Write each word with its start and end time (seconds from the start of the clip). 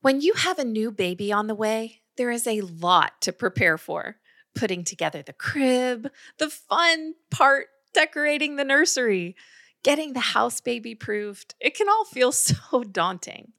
When 0.00 0.20
you 0.20 0.34
have 0.34 0.58
a 0.58 0.64
new 0.64 0.90
baby 0.90 1.32
on 1.32 1.46
the 1.46 1.54
way, 1.54 2.02
there 2.16 2.30
is 2.30 2.46
a 2.46 2.60
lot 2.60 3.20
to 3.22 3.32
prepare 3.32 3.78
for. 3.78 4.16
Putting 4.54 4.84
together 4.84 5.22
the 5.22 5.32
crib, 5.32 6.10
the 6.38 6.48
fun 6.48 7.14
part, 7.30 7.66
decorating 7.92 8.56
the 8.56 8.64
nursery, 8.64 9.36
getting 9.82 10.12
the 10.12 10.20
house 10.20 10.60
baby 10.60 10.94
proofed. 10.94 11.54
It 11.60 11.76
can 11.76 11.88
all 11.88 12.04
feel 12.04 12.32
so 12.32 12.84
daunting. 12.84 13.52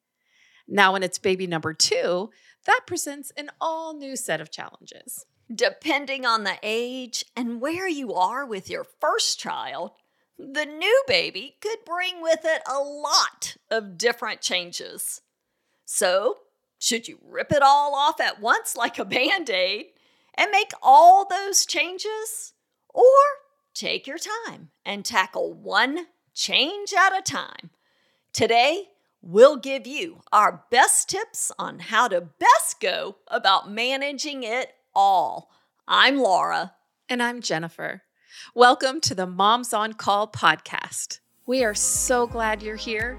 Now, 0.67 0.93
when 0.93 1.03
it's 1.03 1.17
baby 1.17 1.47
number 1.47 1.73
two, 1.73 2.29
that 2.65 2.81
presents 2.85 3.31
an 3.37 3.49
all 3.61 3.93
new 3.93 4.15
set 4.15 4.41
of 4.41 4.51
challenges. 4.51 5.25
Depending 5.53 6.25
on 6.25 6.43
the 6.43 6.57
age 6.61 7.23
and 7.35 7.61
where 7.61 7.87
you 7.87 8.13
are 8.13 8.45
with 8.45 8.69
your 8.69 8.85
first 8.99 9.39
child, 9.39 9.91
the 10.37 10.65
new 10.65 11.03
baby 11.07 11.55
could 11.61 11.79
bring 11.85 12.21
with 12.21 12.41
it 12.43 12.61
a 12.69 12.79
lot 12.79 13.55
of 13.71 13.97
different 13.97 14.41
changes. 14.41 15.21
So, 15.89 16.39
should 16.79 17.07
you 17.07 17.17
rip 17.25 17.49
it 17.49 17.61
all 17.61 17.95
off 17.95 18.19
at 18.19 18.41
once 18.41 18.75
like 18.75 18.99
a 18.99 19.05
band 19.05 19.49
aid 19.49 19.85
and 20.33 20.51
make 20.51 20.71
all 20.83 21.25
those 21.25 21.65
changes? 21.65 22.51
Or 22.89 23.05
take 23.73 24.05
your 24.05 24.17
time 24.17 24.71
and 24.85 25.05
tackle 25.05 25.53
one 25.53 26.07
change 26.33 26.93
at 26.93 27.17
a 27.17 27.21
time? 27.21 27.69
Today, 28.33 28.89
we'll 29.21 29.55
give 29.55 29.87
you 29.87 30.19
our 30.33 30.65
best 30.69 31.07
tips 31.07 31.53
on 31.57 31.79
how 31.79 32.09
to 32.09 32.19
best 32.19 32.81
go 32.81 33.15
about 33.29 33.71
managing 33.71 34.43
it 34.43 34.73
all. 34.93 35.49
I'm 35.87 36.17
Laura. 36.17 36.73
And 37.07 37.23
I'm 37.23 37.39
Jennifer. 37.39 38.01
Welcome 38.53 38.99
to 39.01 39.15
the 39.15 39.25
Moms 39.25 39.73
on 39.73 39.93
Call 39.93 40.27
podcast. 40.27 41.19
We 41.45 41.63
are 41.63 41.73
so 41.73 42.27
glad 42.27 42.61
you're 42.61 42.75
here, 42.75 43.17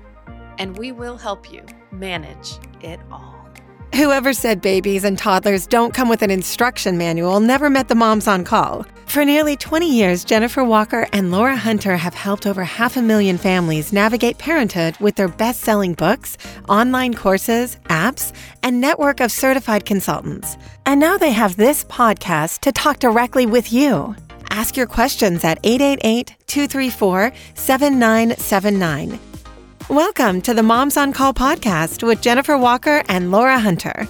and 0.58 0.76
we 0.76 0.92
will 0.92 1.16
help 1.16 1.52
you 1.52 1.64
manage 1.90 2.58
it 2.80 3.00
all. 3.10 3.38
Whoever 3.94 4.32
said 4.32 4.60
babies 4.60 5.02
and 5.04 5.16
toddlers 5.18 5.66
don't 5.66 5.94
come 5.94 6.08
with 6.08 6.22
an 6.22 6.30
instruction 6.30 6.98
manual 6.98 7.40
never 7.40 7.70
met 7.70 7.88
the 7.88 7.94
moms 7.94 8.28
on 8.28 8.44
call. 8.44 8.86
For 9.06 9.24
nearly 9.24 9.56
20 9.56 9.90
years, 9.90 10.24
Jennifer 10.24 10.62
Walker 10.62 11.08
and 11.12 11.32
Laura 11.32 11.56
Hunter 11.56 11.96
have 11.96 12.12
helped 12.14 12.46
over 12.46 12.62
half 12.62 12.96
a 12.98 13.02
million 13.02 13.38
families 13.38 13.92
navigate 13.92 14.36
parenthood 14.36 14.96
with 15.00 15.16
their 15.16 15.28
best 15.28 15.62
selling 15.62 15.94
books, 15.94 16.36
online 16.68 17.14
courses, 17.14 17.78
apps, 17.88 18.32
and 18.62 18.80
network 18.80 19.20
of 19.20 19.32
certified 19.32 19.86
consultants. 19.86 20.58
And 20.84 21.00
now 21.00 21.16
they 21.16 21.32
have 21.32 21.56
this 21.56 21.84
podcast 21.84 22.60
to 22.60 22.72
talk 22.72 22.98
directly 22.98 23.46
with 23.46 23.72
you. 23.72 24.14
Ask 24.50 24.76
your 24.76 24.86
questions 24.86 25.42
at 25.42 25.58
888 25.64 26.36
234 26.46 27.32
7979. 27.54 29.18
Welcome 29.88 30.42
to 30.42 30.52
the 30.52 30.62
Moms 30.62 30.98
on 30.98 31.14
Call 31.14 31.32
podcast 31.32 32.06
with 32.06 32.20
Jennifer 32.20 32.58
Walker 32.58 33.02
and 33.08 33.30
Laura 33.30 33.58
Hunter. 33.58 34.06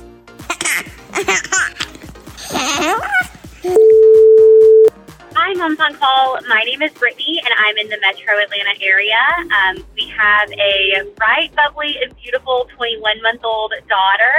Hi, 5.38 5.54
Moms 5.54 5.78
on 5.78 5.94
Call. 5.94 6.40
My 6.48 6.64
name 6.66 6.82
is 6.82 6.90
Britney, 6.98 7.38
and 7.38 7.54
I'm 7.62 7.78
in 7.78 7.86
the 7.90 7.98
metro 8.02 8.42
Atlanta 8.42 8.74
area. 8.82 9.22
Um, 9.54 9.86
we 9.94 10.10
have 10.10 10.50
a 10.50 11.14
bright, 11.14 11.54
bubbly, 11.54 11.94
and 12.02 12.10
beautiful 12.16 12.66
21 12.74 13.22
month 13.22 13.44
old 13.44 13.72
daughter, 13.88 14.34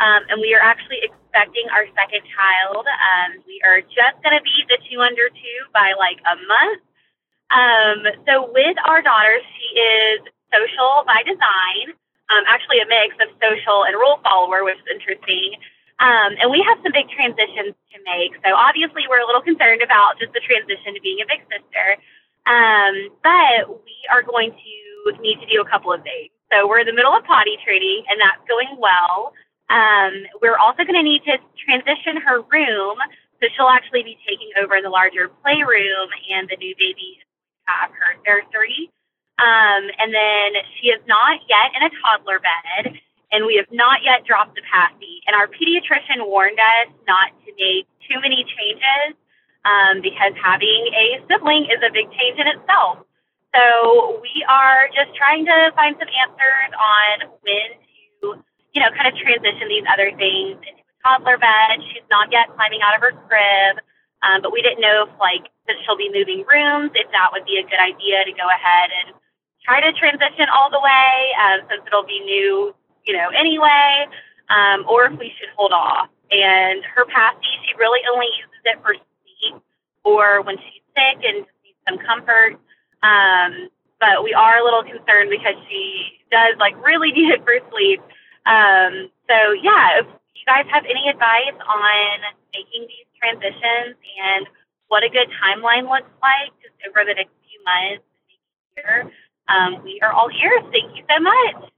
um, 0.00 0.26
and 0.30 0.40
we 0.40 0.52
are 0.52 0.60
actually 0.60 0.98
expecting 1.06 1.62
our 1.70 1.86
second 1.94 2.26
child. 2.26 2.82
Um, 2.90 3.38
we 3.46 3.62
are 3.62 3.82
just 3.82 4.18
going 4.26 4.34
to 4.34 4.42
be 4.42 4.66
the 4.66 4.82
two 4.90 4.98
under 4.98 5.30
two 5.30 5.58
by 5.72 5.94
like 5.94 6.18
a 6.26 6.34
month. 6.42 6.82
Um, 7.54 7.98
so, 8.26 8.50
with 8.50 8.74
our 8.84 9.00
daughter, 9.00 9.38
she 9.38 9.78
is 9.78 10.26
social 10.52 11.02
by 11.08 11.24
design, 11.24 11.96
um, 12.28 12.44
actually 12.46 12.78
a 12.84 12.86
mix 12.86 13.16
of 13.18 13.32
social 13.40 13.88
and 13.88 13.96
rule 13.96 14.20
follower, 14.22 14.62
which 14.62 14.78
is 14.78 14.88
interesting. 14.92 15.56
Um, 16.00 16.34
and 16.40 16.50
we 16.50 16.60
have 16.66 16.78
some 16.82 16.92
big 16.92 17.08
transitions 17.10 17.74
to 17.92 17.96
make. 18.04 18.36
So 18.44 18.54
obviously, 18.54 19.06
we're 19.08 19.22
a 19.22 19.28
little 19.28 19.44
concerned 19.44 19.82
about 19.82 20.20
just 20.20 20.32
the 20.34 20.42
transition 20.42 20.94
to 20.94 21.00
being 21.00 21.22
a 21.22 21.28
big 21.28 21.42
sister. 21.46 21.86
Um, 22.46 23.14
but 23.22 23.70
we 23.86 23.96
are 24.10 24.22
going 24.22 24.50
to 24.50 24.72
need 25.22 25.38
to 25.38 25.46
do 25.46 25.62
a 25.62 25.68
couple 25.68 25.92
of 25.92 26.02
things. 26.02 26.34
So 26.50 26.66
we're 26.66 26.82
in 26.82 26.88
the 26.90 26.96
middle 26.96 27.14
of 27.14 27.24
potty 27.24 27.56
training, 27.64 28.04
and 28.10 28.18
that's 28.20 28.42
going 28.50 28.76
well. 28.76 29.32
Um, 29.70 30.26
we're 30.42 30.58
also 30.58 30.84
going 30.84 30.98
to 30.98 31.06
need 31.06 31.22
to 31.24 31.38
transition 31.56 32.20
her 32.20 32.42
room, 32.50 32.98
so 33.40 33.48
she'll 33.54 33.72
actually 33.72 34.02
be 34.02 34.18
taking 34.28 34.50
over 34.60 34.82
the 34.82 34.90
larger 34.90 35.30
playroom, 35.40 36.10
and 36.34 36.50
the 36.50 36.58
new 36.58 36.74
baby 36.76 37.22
have 37.64 37.90
her 37.90 38.18
nursery. 38.26 38.90
Um, 39.42 39.90
and 39.98 40.14
then 40.14 40.62
she 40.78 40.94
is 40.94 41.02
not 41.10 41.42
yet 41.50 41.74
in 41.74 41.82
a 41.82 41.90
toddler 41.98 42.38
bed, 42.38 42.94
and 43.34 43.42
we 43.42 43.58
have 43.58 43.66
not 43.74 44.06
yet 44.06 44.22
dropped 44.22 44.54
the 44.54 44.62
passy. 44.62 45.18
And 45.26 45.34
our 45.34 45.50
pediatrician 45.50 46.22
warned 46.30 46.62
us 46.62 46.94
not 47.10 47.34
to 47.42 47.50
make 47.58 47.90
too 48.06 48.22
many 48.22 48.46
changes 48.46 49.18
um, 49.66 49.98
because 49.98 50.30
having 50.38 50.94
a 50.94 51.18
sibling 51.26 51.66
is 51.74 51.82
a 51.82 51.90
big 51.90 52.06
change 52.14 52.38
in 52.38 52.46
itself. 52.54 53.02
So 53.50 54.22
we 54.22 54.46
are 54.46 54.86
just 54.94 55.10
trying 55.18 55.42
to 55.50 55.74
find 55.74 55.98
some 55.98 56.08
answers 56.08 56.70
on 56.78 57.34
when 57.42 57.68
to, 58.22 58.38
you 58.72 58.78
know, 58.78 58.94
kind 58.94 59.10
of 59.10 59.18
transition 59.18 59.66
these 59.66 59.84
other 59.90 60.14
things 60.14 60.56
into 60.62 60.86
a 60.86 60.94
toddler 61.02 61.36
bed. 61.36 61.82
She's 61.90 62.06
not 62.14 62.30
yet 62.30 62.46
climbing 62.54 62.80
out 62.86 62.94
of 62.94 63.02
her 63.02 63.12
crib, 63.26 63.82
um, 64.22 64.38
but 64.38 64.54
we 64.54 64.62
didn't 64.62 64.80
know 64.80 65.10
if, 65.10 65.12
like, 65.18 65.50
since 65.66 65.82
she'll 65.82 65.98
be 65.98 66.14
moving 66.14 66.46
rooms, 66.46 66.94
if 66.94 67.10
that 67.10 67.34
would 67.34 67.44
be 67.44 67.58
a 67.58 67.66
good 67.66 67.82
idea 67.82 68.22
to 68.22 68.32
go 68.38 68.46
ahead 68.46 68.94
and 69.02 69.18
try 69.64 69.80
to 69.80 69.92
transition 69.94 70.46
all 70.50 70.70
the 70.70 70.80
way 70.80 71.10
um, 71.38 71.58
since 71.70 71.82
it'll 71.86 72.06
be 72.06 72.20
new, 72.20 72.74
you 73.06 73.14
know, 73.14 73.28
anyway, 73.30 74.06
um, 74.50 74.84
or 74.88 75.06
if 75.06 75.18
we 75.18 75.32
should 75.38 75.50
hold 75.56 75.72
off. 75.72 76.08
And 76.30 76.82
her 76.84 77.04
passy, 77.06 77.52
she 77.66 77.74
really 77.78 78.00
only 78.12 78.26
uses 78.38 78.62
it 78.64 78.78
for 78.82 78.94
sleep 78.94 79.62
or 80.04 80.42
when 80.42 80.56
she's 80.58 80.82
sick 80.96 81.22
and 81.22 81.46
needs 81.62 81.80
some 81.86 81.98
comfort. 81.98 82.58
Um, 83.02 83.68
but 84.00 84.24
we 84.24 84.34
are 84.34 84.58
a 84.58 84.64
little 84.64 84.82
concerned 84.82 85.30
because 85.30 85.54
she 85.68 86.18
does 86.30 86.58
like 86.58 86.74
really 86.82 87.12
need 87.16 87.30
it 87.30 87.44
for 87.44 87.58
sleep. 87.70 88.00
Um, 88.46 89.12
so 89.28 89.36
yeah, 89.62 90.02
if 90.02 90.06
you 90.34 90.44
guys 90.46 90.66
have 90.72 90.84
any 90.84 91.06
advice 91.06 91.54
on 91.54 92.18
making 92.50 92.90
these 92.90 93.08
transitions 93.20 93.94
and 94.18 94.46
what 94.88 95.04
a 95.04 95.08
good 95.08 95.30
timeline 95.38 95.86
looks 95.86 96.10
like 96.20 96.50
just 96.60 96.74
over 96.88 97.06
the 97.06 97.14
next 97.14 97.32
few 97.46 97.60
months, 97.62 98.04
year, 98.76 99.10
um, 99.52 99.82
we 99.82 100.00
are 100.02 100.12
all 100.12 100.28
ears. 100.30 100.62
Thank 100.72 100.96
you 100.96 101.04
so 101.08 101.20
much. 101.20 101.70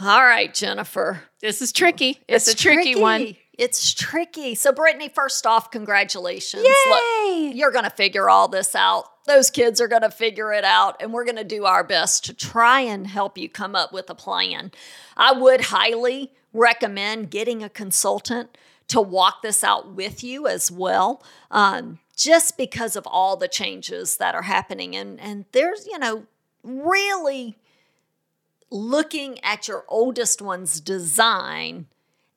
All 0.00 0.22
right, 0.22 0.52
Jennifer. 0.52 1.22
This 1.40 1.62
is 1.62 1.72
tricky. 1.72 2.18
It's, 2.28 2.48
it's 2.48 2.48
a 2.48 2.56
tricky, 2.56 2.92
tricky, 2.92 3.00
one. 3.00 3.36
It's 3.54 3.94
tricky. 3.94 4.54
So, 4.54 4.70
Britney, 4.72 5.12
first 5.12 5.46
off, 5.46 5.70
congratulations. 5.70 6.64
Yay! 6.64 7.46
Look, 7.46 7.56
you're 7.56 7.70
going 7.70 7.84
to 7.84 7.90
figure 7.90 8.28
all 8.28 8.48
this 8.48 8.74
out. 8.74 9.04
Those 9.26 9.50
kids 9.50 9.80
are 9.80 9.88
going 9.88 10.02
to 10.02 10.10
figure 10.10 10.52
it 10.52 10.64
out, 10.64 10.96
and 11.00 11.12
we're 11.12 11.24
going 11.24 11.36
to 11.36 11.44
do 11.44 11.64
our 11.64 11.82
best 11.82 12.26
to 12.26 12.34
try 12.34 12.80
and 12.80 13.06
help 13.06 13.38
you 13.38 13.48
come 13.48 13.74
up 13.74 13.92
with 13.92 14.10
a 14.10 14.14
plan. 14.14 14.70
I 15.16 15.32
would 15.32 15.62
highly 15.62 16.32
recommend 16.52 17.30
getting 17.30 17.62
a 17.62 17.70
consultant 17.70 18.56
to 18.88 19.00
walk 19.00 19.42
this 19.42 19.64
out 19.64 19.94
with 19.94 20.22
you 20.22 20.46
as 20.46 20.70
well. 20.70 21.22
Um, 21.50 21.98
just 22.16 22.56
because 22.56 22.96
of 22.96 23.06
all 23.06 23.36
the 23.36 23.46
changes 23.46 24.16
that 24.16 24.34
are 24.34 24.42
happening. 24.42 24.96
And, 24.96 25.20
and 25.20 25.44
there's, 25.52 25.86
you 25.86 25.98
know, 25.98 26.24
really 26.66 27.56
looking 28.70 29.42
at 29.44 29.68
your 29.68 29.84
oldest 29.88 30.42
one's 30.42 30.80
design 30.80 31.86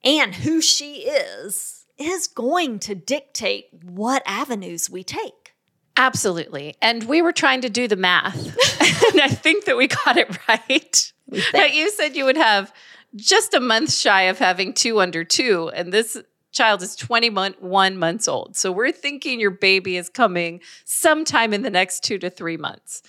and 0.04 0.36
who 0.36 0.62
she 0.62 1.02
is 1.02 1.86
is 1.98 2.28
going 2.28 2.80
to 2.80 2.96
dictate 2.96 3.68
what 3.84 4.24
avenues 4.26 4.90
we 4.90 5.04
take. 5.04 5.54
Absolutely. 5.98 6.76
And 6.82 7.04
we 7.04 7.22
were 7.22 7.34
trying 7.34 7.62
to 7.62 7.70
do 7.70 7.88
the 7.88 7.98
math. 7.98 8.38
and 9.12 9.22
I 9.22 9.28
think 9.28 9.66
that 9.66 9.76
we 9.76 9.88
got 9.88 10.16
it 10.16 10.48
right. 10.48 11.14
That 11.52 11.74
you 11.74 11.92
said 11.92 12.16
you 12.16 12.26
would 12.26 12.38
have 12.38 12.74
just 13.16 13.54
a 13.54 13.60
month 13.60 13.92
shy 13.92 14.24
of 14.24 14.40
having 14.40 14.74
two 14.74 15.02
under 15.02 15.26
two. 15.26 15.70
And 15.74 15.92
this 15.92 16.18
child 16.52 16.82
is 16.82 16.96
21 16.96 17.98
months 17.98 18.28
old. 18.28 18.56
So 18.56 18.72
we're 18.72 18.92
thinking 18.92 19.40
your 19.40 19.52
baby 19.52 19.98
is 19.98 20.10
coming 20.10 20.62
sometime 20.86 21.54
in 21.54 21.62
the 21.62 21.70
next 21.70 22.04
two 22.04 22.18
to 22.20 22.30
three 22.30 22.58
months. 22.58 23.02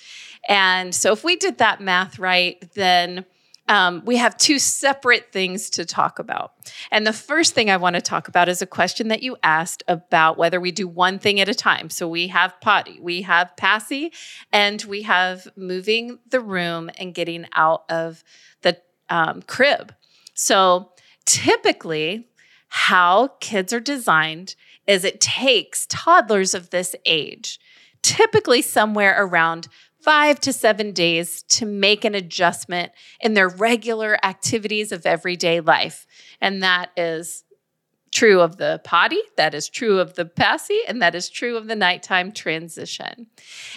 And 0.48 0.94
so 0.94 1.12
if 1.12 1.24
we 1.24 1.36
did 1.36 1.58
that 1.58 1.80
math 1.80 2.18
right, 2.18 2.62
then 2.74 3.24
um, 3.70 4.02
we 4.04 4.16
have 4.16 4.36
two 4.36 4.58
separate 4.58 5.30
things 5.32 5.70
to 5.70 5.84
talk 5.84 6.18
about. 6.18 6.54
And 6.90 7.06
the 7.06 7.12
first 7.12 7.54
thing 7.54 7.70
I 7.70 7.76
want 7.76 7.94
to 7.94 8.02
talk 8.02 8.26
about 8.26 8.48
is 8.48 8.60
a 8.60 8.66
question 8.66 9.08
that 9.08 9.22
you 9.22 9.36
asked 9.44 9.84
about 9.86 10.36
whether 10.36 10.60
we 10.60 10.72
do 10.72 10.88
one 10.88 11.20
thing 11.20 11.38
at 11.38 11.48
a 11.48 11.54
time. 11.54 11.88
So 11.88 12.08
we 12.08 12.26
have 12.28 12.60
potty, 12.60 12.98
we 13.00 13.22
have 13.22 13.56
passy, 13.56 14.12
and 14.52 14.82
we 14.82 15.02
have 15.02 15.46
moving 15.56 16.18
the 16.28 16.40
room 16.40 16.90
and 16.98 17.14
getting 17.14 17.46
out 17.54 17.84
of 17.88 18.24
the 18.62 18.76
um, 19.08 19.40
crib. 19.42 19.94
So 20.34 20.90
typically, 21.24 22.28
how 22.70 23.30
kids 23.40 23.72
are 23.72 23.80
designed 23.80 24.54
is 24.86 25.04
it 25.04 25.20
takes 25.20 25.86
toddlers 25.86 26.54
of 26.54 26.70
this 26.70 26.94
age, 27.04 27.60
typically 28.00 28.62
somewhere 28.62 29.14
around 29.18 29.68
five 30.02 30.40
to 30.40 30.52
seven 30.52 30.92
days 30.92 31.42
to 31.42 31.66
make 31.66 32.04
an 32.04 32.14
adjustment 32.14 32.92
in 33.20 33.34
their 33.34 33.48
regular 33.48 34.16
activities 34.24 34.92
of 34.92 35.04
everyday 35.04 35.60
life. 35.60 36.06
And 36.40 36.62
that 36.62 36.90
is 36.96 37.44
true 38.12 38.40
of 38.40 38.56
the 38.56 38.80
potty, 38.84 39.20
that 39.36 39.54
is 39.54 39.68
true 39.68 39.98
of 39.98 40.14
the 40.14 40.24
passy, 40.24 40.80
and 40.88 41.02
that 41.02 41.14
is 41.14 41.28
true 41.28 41.56
of 41.56 41.66
the 41.66 41.76
nighttime 41.76 42.32
transition. 42.32 43.26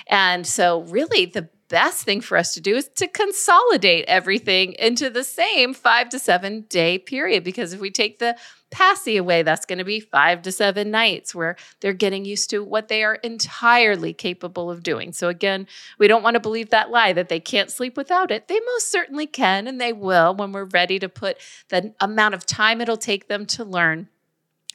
And 0.07 0.45
so, 0.47 0.81
really, 0.83 1.25
the 1.25 1.49
best 1.73 2.03
thing 2.03 2.21
for 2.21 2.37
us 2.37 2.53
to 2.53 2.61
do 2.61 2.75
is 2.75 2.87
to 2.87 3.07
consolidate 3.07 4.05
everything 4.07 4.73
into 4.73 5.09
the 5.09 5.23
same 5.23 5.73
five 5.73 6.07
to 6.07 6.19
seven 6.19 6.61
day 6.69 6.99
period. 6.99 7.43
Because 7.43 7.73
if 7.73 7.79
we 7.79 7.89
take 7.89 8.19
the 8.19 8.37
passy 8.69 9.17
away, 9.17 9.41
that's 9.41 9.65
going 9.65 9.79
to 9.79 9.83
be 9.83 9.99
five 9.99 10.43
to 10.43 10.51
seven 10.51 10.91
nights 10.91 11.33
where 11.33 11.55
they're 11.81 11.91
getting 11.91 12.25
used 12.25 12.51
to 12.51 12.63
what 12.63 12.89
they 12.89 13.03
are 13.03 13.15
entirely 13.15 14.13
capable 14.13 14.69
of 14.69 14.83
doing. 14.83 15.13
So, 15.13 15.29
again, 15.29 15.65
we 15.97 16.07
don't 16.07 16.21
want 16.21 16.35
to 16.35 16.39
believe 16.39 16.69
that 16.69 16.91
lie 16.91 17.11
that 17.13 17.27
they 17.27 17.39
can't 17.39 17.71
sleep 17.71 17.97
without 17.97 18.29
it. 18.29 18.47
They 18.47 18.59
most 18.59 18.91
certainly 18.91 19.25
can, 19.25 19.67
and 19.67 19.81
they 19.81 19.93
will 19.93 20.35
when 20.35 20.51
we're 20.51 20.65
ready 20.65 20.99
to 20.99 21.09
put 21.09 21.37
the 21.69 21.95
amount 21.99 22.35
of 22.35 22.45
time 22.45 22.81
it'll 22.81 22.97
take 22.97 23.27
them 23.27 23.47
to 23.47 23.63
learn 23.63 24.09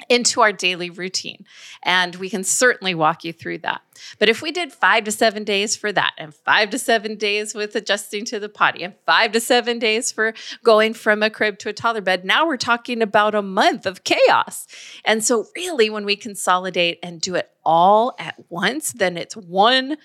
into 0.09 0.41
our 0.41 0.53
daily 0.53 0.91
routine. 0.91 1.45
And 1.83 2.17
we 2.17 2.31
can 2.31 2.45
certainly 2.45 2.95
walk 2.95 3.25
you 3.25 3.33
through 3.33 3.59
that. 3.59 3.83
But 4.19 4.29
if 4.29 4.43
we 4.43 4.53
did 4.53 4.73
five 4.73 5.05
to 5.05 5.13
seven 5.13 5.45
days 5.45 5.77
for 5.77 5.93
that, 5.93 6.13
and 6.19 6.35
five 6.35 6.71
to 6.71 6.79
seven 6.79 7.17
days 7.17 7.55
with 7.55 7.75
adjusting 7.75 8.25
to 8.27 8.39
the 8.39 8.49
potty, 8.49 8.85
and 8.85 8.95
five 9.07 9.33
to 9.33 9.41
seven 9.41 9.79
days 9.79 10.13
for 10.13 10.35
going 10.63 10.95
from 10.95 11.23
a 11.23 11.31
crib 11.31 11.59
to 11.61 11.69
a 11.69 11.73
toddler 11.73 12.01
bed, 12.01 12.25
now 12.25 12.47
we're 12.47 12.57
talking 12.57 13.03
about 13.03 13.35
a 13.35 13.43
month 13.43 13.87
of 13.87 14.05
chaos. 14.05 14.67
And 15.05 15.25
so, 15.25 15.47
really, 15.57 15.91
when 15.91 16.05
we 16.05 16.17
consolidate 16.17 16.99
and 17.03 17.21
do 17.21 17.35
it 17.35 17.51
all 17.65 18.15
at 18.19 18.37
once, 18.49 18.93
then 18.93 19.17
it's 19.17 19.37
one 19.37 19.97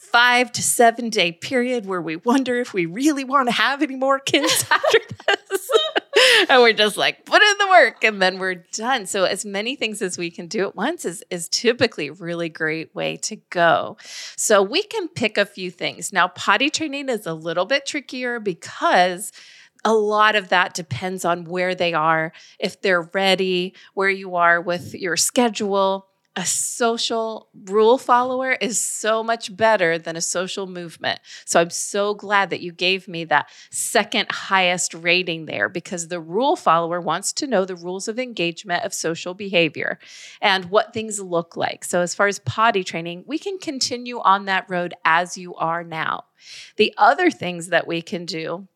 five 0.00 0.50
to 0.50 0.62
seven 0.62 1.10
day 1.10 1.30
period 1.30 1.84
where 1.84 2.00
we 2.00 2.16
wonder 2.16 2.58
if 2.58 2.72
we 2.72 2.86
really 2.86 3.22
want 3.22 3.48
to 3.48 3.52
have 3.52 3.82
any 3.82 3.96
more 3.96 4.18
kids 4.18 4.64
after 4.70 4.98
this. 5.28 5.70
and 6.48 6.62
we're 6.62 6.72
just 6.72 6.96
like, 6.96 7.26
put 7.26 7.42
in 7.42 7.58
the 7.58 7.68
work 7.68 8.02
and 8.02 8.20
then 8.20 8.38
we're 8.38 8.64
done. 8.72 9.06
So 9.06 9.24
as 9.24 9.44
many 9.44 9.76
things 9.76 10.00
as 10.00 10.16
we 10.16 10.30
can 10.30 10.46
do 10.46 10.66
at 10.66 10.74
once 10.74 11.04
is, 11.04 11.22
is 11.30 11.50
typically 11.50 12.08
a 12.08 12.12
really 12.14 12.48
great 12.48 12.94
way 12.94 13.18
to 13.18 13.36
go. 13.50 13.98
So 14.36 14.62
we 14.62 14.82
can 14.82 15.06
pick 15.08 15.36
a 15.36 15.44
few 15.44 15.70
things. 15.70 16.14
Now, 16.14 16.28
potty 16.28 16.70
training 16.70 17.10
is 17.10 17.26
a 17.26 17.34
little 17.34 17.66
bit 17.66 17.84
trickier 17.84 18.40
because 18.40 19.32
a 19.84 19.92
lot 19.92 20.34
of 20.34 20.48
that 20.48 20.74
depends 20.74 21.24
on 21.24 21.44
where 21.44 21.74
they 21.74 21.92
are, 21.92 22.32
if 22.58 22.80
they're 22.80 23.08
ready, 23.14 23.74
where 23.94 24.10
you 24.10 24.36
are 24.36 24.60
with 24.60 24.94
your 24.94 25.16
schedule 25.16 26.09
a 26.36 26.46
social 26.46 27.48
rule 27.64 27.98
follower 27.98 28.52
is 28.52 28.78
so 28.78 29.22
much 29.22 29.54
better 29.56 29.98
than 29.98 30.14
a 30.14 30.20
social 30.20 30.66
movement. 30.66 31.18
So 31.44 31.60
I'm 31.60 31.70
so 31.70 32.14
glad 32.14 32.50
that 32.50 32.60
you 32.60 32.70
gave 32.72 33.08
me 33.08 33.24
that 33.24 33.48
second 33.70 34.30
highest 34.30 34.94
rating 34.94 35.46
there 35.46 35.68
because 35.68 36.06
the 36.06 36.20
rule 36.20 36.54
follower 36.54 37.00
wants 37.00 37.32
to 37.34 37.48
know 37.48 37.64
the 37.64 37.74
rules 37.74 38.06
of 38.06 38.18
engagement 38.18 38.84
of 38.84 38.94
social 38.94 39.34
behavior 39.34 39.98
and 40.40 40.66
what 40.66 40.94
things 40.94 41.18
look 41.18 41.56
like. 41.56 41.84
So 41.84 42.00
as 42.00 42.14
far 42.14 42.28
as 42.28 42.38
potty 42.38 42.84
training, 42.84 43.24
we 43.26 43.38
can 43.38 43.58
continue 43.58 44.20
on 44.20 44.44
that 44.44 44.66
road 44.68 44.94
as 45.04 45.36
you 45.36 45.56
are 45.56 45.82
now. 45.82 46.24
The 46.76 46.94
other 46.96 47.30
things 47.30 47.68
that 47.68 47.86
we 47.86 48.02
can 48.02 48.24
do 48.24 48.68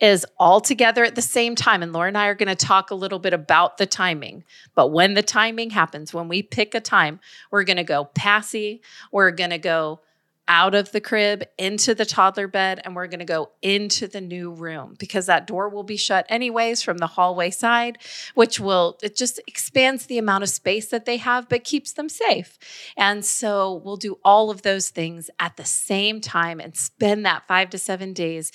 is 0.00 0.24
all 0.38 0.60
together 0.60 1.04
at 1.04 1.14
the 1.14 1.22
same 1.22 1.54
time. 1.54 1.82
And 1.82 1.92
Laura 1.92 2.08
and 2.08 2.18
I 2.18 2.26
are 2.26 2.34
going 2.34 2.54
to 2.54 2.66
talk 2.66 2.90
a 2.90 2.94
little 2.94 3.18
bit 3.18 3.32
about 3.32 3.78
the 3.78 3.86
timing. 3.86 4.44
But 4.74 4.88
when 4.88 5.14
the 5.14 5.22
timing 5.22 5.70
happens, 5.70 6.14
when 6.14 6.28
we 6.28 6.42
pick 6.42 6.74
a 6.74 6.80
time, 6.80 7.20
we're 7.50 7.64
going 7.64 7.78
to 7.78 7.84
go 7.84 8.04
passy, 8.04 8.82
we're 9.10 9.32
going 9.32 9.50
to 9.50 9.58
go 9.58 10.00
out 10.48 10.74
of 10.74 10.90
the 10.92 11.00
crib 11.00 11.44
into 11.58 11.94
the 11.94 12.06
toddler 12.06 12.48
bed, 12.48 12.80
and 12.82 12.96
we're 12.96 13.06
going 13.06 13.18
to 13.18 13.24
go 13.26 13.50
into 13.60 14.08
the 14.08 14.20
new 14.20 14.50
room 14.50 14.96
because 14.98 15.26
that 15.26 15.46
door 15.46 15.68
will 15.68 15.82
be 15.82 15.96
shut 15.96 16.24
anyways 16.30 16.82
from 16.82 16.96
the 16.96 17.06
hallway 17.06 17.50
side, 17.50 17.98
which 18.34 18.58
will, 18.58 18.98
it 19.02 19.14
just 19.14 19.38
expands 19.46 20.06
the 20.06 20.16
amount 20.16 20.42
of 20.42 20.48
space 20.48 20.86
that 20.86 21.04
they 21.04 21.18
have, 21.18 21.48
but 21.50 21.64
keeps 21.64 21.92
them 21.92 22.08
safe. 22.08 22.58
And 22.96 23.24
so 23.24 23.82
we'll 23.84 23.98
do 23.98 24.18
all 24.24 24.50
of 24.50 24.62
those 24.62 24.88
things 24.88 25.28
at 25.38 25.58
the 25.58 25.66
same 25.66 26.20
time 26.20 26.60
and 26.60 26.74
spend 26.74 27.26
that 27.26 27.46
five 27.46 27.68
to 27.70 27.78
seven 27.78 28.14
days 28.14 28.50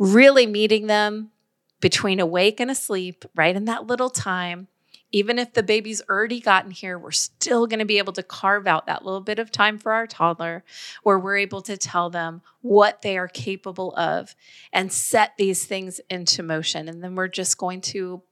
really 0.00 0.46
meeting 0.46 0.86
them 0.86 1.30
between 1.78 2.18
awake 2.18 2.58
and 2.58 2.70
asleep, 2.70 3.24
right 3.36 3.54
in 3.54 3.66
that 3.66 3.86
little 3.86 4.10
time. 4.10 4.66
Even 5.12 5.38
if 5.38 5.52
the 5.52 5.62
baby's 5.62 6.00
already 6.08 6.40
gotten 6.40 6.70
here, 6.70 6.98
we're 6.98 7.10
still 7.10 7.66
going 7.66 7.80
to 7.80 7.84
be 7.84 7.98
able 7.98 8.12
to 8.12 8.22
carve 8.22 8.66
out 8.66 8.86
that 8.86 9.04
little 9.04 9.20
bit 9.20 9.38
of 9.38 9.50
time 9.50 9.76
for 9.76 9.92
our 9.92 10.06
toddler 10.06 10.64
where 11.02 11.18
we're 11.18 11.36
able 11.36 11.60
to 11.62 11.76
tell 11.76 12.10
them 12.10 12.42
what 12.62 13.02
they 13.02 13.18
are 13.18 13.28
capable 13.28 13.94
of 13.96 14.34
and 14.72 14.92
set 14.92 15.32
these 15.36 15.66
things 15.66 16.00
into 16.08 16.42
motion. 16.42 16.88
And 16.88 17.02
then 17.02 17.16
we're 17.16 17.28
just 17.28 17.58
going 17.58 17.80
to 17.82 18.22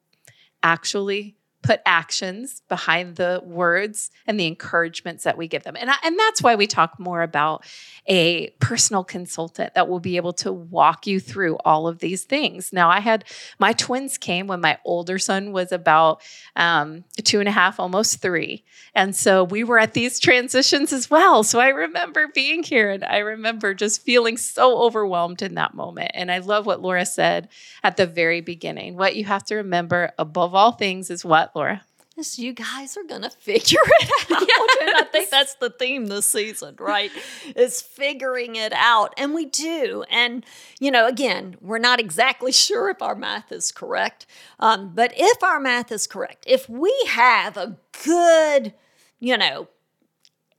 actually 0.63 1.37
put 1.63 1.81
actions 1.85 2.63
behind 2.69 3.17
the 3.17 3.41
words 3.45 4.11
and 4.27 4.39
the 4.39 4.47
encouragements 4.47 5.25
that 5.25 5.37
we 5.37 5.49
give 5.49 5.65
them. 5.65 5.77
And, 5.77 5.91
I, 5.91 5.97
and 6.05 6.19
that's 6.19 6.43
why 6.43 6.55
we 6.55 6.67
talk 6.67 6.99
more 7.01 7.23
about 7.23 7.65
a 8.07 8.51
personal 8.61 9.03
consultant 9.03 9.75
that 9.75 9.89
will 9.89 10.01
be 10.01 10.17
able 10.17 10.33
to 10.35 10.53
walk 10.53 11.07
you 11.07 11.19
through 11.19 11.57
all 11.65 11.89
of 11.89 11.99
these 11.99 12.25
things. 12.25 12.73
Now, 12.73 12.91
I 12.91 13.01
had 13.01 13.25
my 13.59 13.73
twins 13.73 14.19
came 14.19 14.47
when 14.47 14.61
my 14.61 14.79
older 14.85 15.19
son 15.19 15.53
was 15.53 15.73
about 15.73 16.23
um, 16.55 17.05
two 17.25 17.41
and 17.41 17.49
a 17.49 17.53
half, 17.53 17.81
almost 17.81 18.21
three. 18.21 18.65
And 18.95 19.15
so 19.15 19.45
we 19.45 19.65
were 19.65 19.79
at 19.79 19.95
these 19.95 20.21
transitions 20.21 20.93
as 20.93 21.11
well. 21.11 21.43
So 21.43 21.61
I 21.61 21.69
remember 21.69 22.29
being 22.35 22.63
here 22.63 22.91
and 22.91 23.05
I 23.05 23.19
remember 23.19 23.75
just 23.75 24.03
feeling 24.03 24.37
so 24.37 24.79
overwhelmed 24.79 25.43
in 25.43 25.55
that 25.55 25.75
moment. 25.75 26.13
And 26.15 26.31
I 26.31 26.39
love 26.39 26.67
what 26.67 26.83
Laura 26.83 27.05
said 27.05 27.49
at 27.83 27.97
the 27.97 28.07
very 28.07 28.41
beginning. 28.41 28.97
What 28.97 29.17
you 29.17 29.25
have 29.25 29.45
to 29.47 29.57
remember 29.57 30.13
above 30.19 30.55
all 30.55 30.73
things 30.73 31.11
is 31.11 31.25
what 31.25 31.48
Laura? 31.55 31.83
Is 32.17 32.37
you 32.37 32.53
guys 32.53 32.97
are 32.97 33.05
gonna 33.05 33.31
figure 33.31 33.79
it 33.81 34.11
out. 34.33 34.43
Yes. 34.49 34.77
And 34.81 34.91
I 34.91 35.03
think 35.05 35.31
that's 35.31 35.55
the 35.55 35.71
theme 35.71 36.07
this 36.09 36.27
season, 36.27 36.75
right? 36.81 37.13
is 37.55 37.81
figuring 37.81 38.57
it 38.57 38.73
out. 38.73 39.15
And 39.17 39.35
we 39.35 39.45
do. 39.47 40.05
And, 40.11 40.45
you 40.81 40.91
know, 40.91 41.07
again, 41.07 41.57
we're 41.61 41.79
not 41.79 42.01
exactly 42.01 42.51
sure 42.51 42.91
if 42.91 43.03
our 43.03 43.15
math 43.15 43.53
is 43.53 43.71
correct. 43.71 44.27
Um, 44.59 44.93
but 44.95 45.13
if 45.17 45.45
our 45.45 45.61
math 45.61 45.93
is 45.93 46.09
correct, 46.09 46.43
if 46.49 46.69
we 46.69 46.93
have 47.09 47.57
a 47.57 47.77
good, 48.05 48.75
you 49.21 49.37
know, 49.37 49.69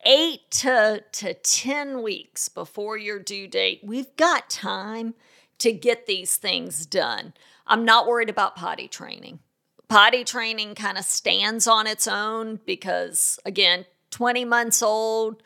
eight 0.06 0.50
to, 0.52 1.04
to 1.12 1.34
10 1.34 2.02
weeks 2.02 2.48
before 2.48 2.98
your 2.98 3.20
due 3.20 3.48
date, 3.48 3.82
we've 3.84 4.16
got 4.16 4.50
time 4.50 5.14
to 5.58 5.74
get 5.74 6.06
these 6.06 6.38
things 6.38 6.86
done. 6.86 7.34
I'm 7.68 7.84
not 7.84 8.08
worried 8.08 8.30
about 8.30 8.56
potty 8.56 8.88
training 8.88 9.40
potty 9.90 10.24
training 10.24 10.76
kind 10.76 10.98
of 10.98 11.04
stands 11.04 11.68
on 11.68 11.88
its 11.88 12.08
own 12.08 12.60
because, 12.66 13.40
again, 13.46 13.86
20 14.12 14.46
months 14.46 14.82
old, 14.82 15.42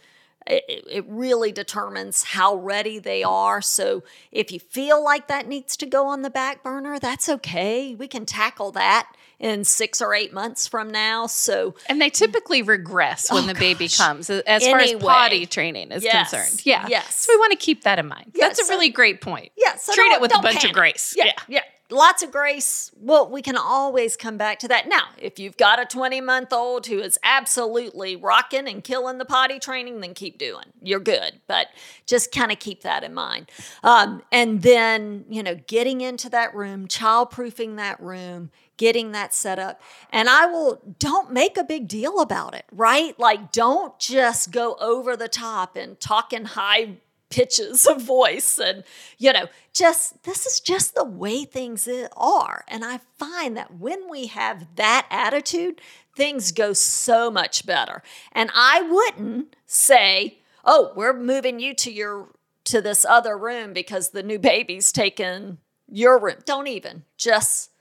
it, 0.46 0.64
it, 0.68 1.06
really 1.08 1.54
determines 1.54 2.24
how 2.24 2.56
ready 2.56 3.00
they 3.00 3.24
are. 3.24 3.62
So 3.62 4.04
if 4.32 4.52
you 4.52 4.60
feel 4.60 5.02
like 5.02 5.28
that 5.28 5.48
needs 5.48 5.78
to 5.78 5.86
go 5.86 6.08
on 6.08 6.22
the 6.22 6.30
back 6.30 6.64
burner, 6.64 7.00
that's 7.00 7.30
okay. 7.30 7.96
We 7.96 8.10
can 8.10 8.26
tackle 8.26 8.72
that 8.72 9.10
in 9.40 9.64
six 9.64 10.02
or 10.02 10.14
eight 10.14 10.34
months 10.34 10.68
from 10.68 10.90
now. 10.90 11.28
So 11.28 11.76
and 11.88 12.02
they 12.02 12.10
typically 12.10 12.62
regress 12.62 13.32
when 13.32 13.46
oh, 13.46 13.48
the 13.48 13.54
baby 13.54 13.86
gosh. 13.86 13.98
comes, 13.98 14.30
as 14.30 14.64
anyway, 14.64 14.72
far 14.72 14.80
as 14.80 15.02
potty 15.02 15.46
training 15.46 15.92
is 15.92 16.04
yes, 16.04 16.32
concerned. 16.32 16.66
Yeah, 16.66 16.88
yes. 16.90 17.16
So 17.16 17.34
we 17.34 17.38
want 17.38 17.52
to 17.52 17.58
keep 17.58 17.84
that 17.84 18.00
in 18.00 18.08
mind. 18.08 18.34
Yeah, 18.36 18.50
that's 18.50 18.68
a 18.68 18.70
really 18.70 18.90
great 18.90 19.22
point. 19.22 19.54
Yeah, 19.56 19.76
so 19.78 19.94
treat 19.94 20.12
it 20.12 20.20
with 20.20 20.36
a 20.36 20.42
bunch 20.42 20.58
panic. 20.58 20.72
of 20.72 20.74
grace. 20.74 21.14
Yeah, 21.16 21.26
yeah. 21.26 21.32
yeah 21.48 21.62
lots 21.94 22.24
of 22.24 22.32
grace. 22.32 22.92
Well, 23.00 23.30
we 23.30 23.42
can 23.42 23.56
always 23.56 24.18
come 24.18 24.38
back 24.38 24.60
to 24.60 24.68
that. 24.68 24.88
Now, 24.88 25.04
if 25.18 25.40
you've 25.40 25.58
got 25.58 25.80
a 25.80 25.86
20 25.86 26.20
month 26.22 26.52
old 26.52 26.88
who 26.88 27.00
is 27.00 27.18
absolutely 27.24 28.16
rocking 28.16 28.68
and 28.68 28.84
killing 28.84 29.20
the 29.20 29.26
potty 29.26 29.60
training, 29.60 30.02
then 30.02 30.14
keep 30.14 30.38
doing. 30.38 30.66
You're 30.82 31.00
good, 31.00 31.40
but 31.48 31.68
just 32.06 32.32
kind 32.32 32.52
of 32.52 32.60
keep 32.60 32.82
that 32.82 33.04
in 33.04 33.14
mind. 33.14 33.52
Um, 33.84 34.24
and 34.32 34.62
then, 34.62 35.26
you 35.30 35.44
know, 35.44 35.56
getting 35.68 36.02
into 36.02 36.30
that 36.30 36.54
room, 36.56 36.88
child 36.88 37.30
proofing 37.30 37.76
that 37.78 38.02
room, 38.02 38.52
getting 38.78 39.12
that 39.12 39.34
set 39.34 39.60
up. 39.60 39.82
And 40.12 40.30
I 40.30 40.46
will, 40.48 40.82
don't 41.00 41.32
make 41.32 41.58
a 41.58 41.64
big 41.64 41.88
deal 41.88 42.20
about 42.20 42.56
it, 42.56 42.66
right? 42.72 43.18
Like, 43.20 43.52
don't 43.52 43.98
just 44.00 44.52
go 44.52 44.76
over 44.80 45.16
the 45.16 45.28
top 45.28 45.76
and 45.76 46.00
talk 46.00 46.34
in 46.34 46.46
high 46.46 46.98
pitches 47.34 47.88
of 47.88 48.00
voice 48.00 48.60
and 48.60 48.84
you 49.18 49.34
know 49.34 49.48
just 49.74 50.24
this 50.24 50.46
is 50.46 50.60
just 50.60 50.94
the 50.94 51.04
way 51.04 51.46
things 51.46 51.90
are. 52.16 52.64
And 52.68 52.86
i 52.86 53.00
find 53.18 53.58
that 53.58 53.80
when 53.80 54.08
we 54.08 54.28
have 54.28 54.68
that 54.76 55.08
attitude 55.10 55.82
things 56.16 56.52
go 56.52 56.74
so 56.74 57.32
much 57.32 57.66
better. 57.66 58.04
And 58.34 58.52
i 58.54 58.82
wouldn't 58.84 59.56
say 59.66 60.38
oh 60.64 60.92
we're 60.96 61.18
moving 61.18 61.60
you 61.60 61.74
to 61.74 61.92
your 61.92 62.30
to 62.66 62.82
this 62.82 63.04
other 63.04 63.36
room 63.36 63.74
because 63.74 64.10
the 64.10 64.24
new 64.24 64.40
baby's 64.40 64.92
taken 64.92 65.58
your 65.90 66.18
room. 66.20 66.38
Don't 66.46 66.68
even. 66.68 67.04
Just 67.18 67.72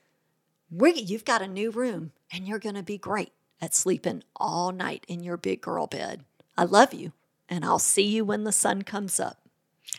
we 0.71 0.95
you've 0.95 1.27
got 1.27 1.43
a 1.43 1.47
new 1.47 1.71
room 1.71 2.13
and 2.33 2.49
you're 2.49 2.59
going 2.59 2.75
to 2.75 2.83
be 2.83 2.97
great 2.97 3.33
at 3.61 3.75
sleeping 3.75 4.25
all 4.35 4.73
night 4.73 5.05
in 5.09 5.23
your 5.23 5.37
big 5.37 5.61
girl 5.61 5.87
bed. 5.87 6.25
I 6.57 6.65
love 6.65 6.95
you 6.95 7.13
and 7.53 7.67
i'll 7.67 7.79
see 7.79 8.07
you 8.07 8.25
when 8.25 8.45
the 8.45 8.53
sun 8.53 8.83
comes 8.83 9.21
up 9.21 9.42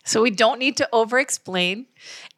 So 0.06 0.22
we 0.22 0.32
don't 0.32 0.60
need 0.60 0.78
to 0.78 0.90
over 0.92 1.20
explain. 1.20 1.88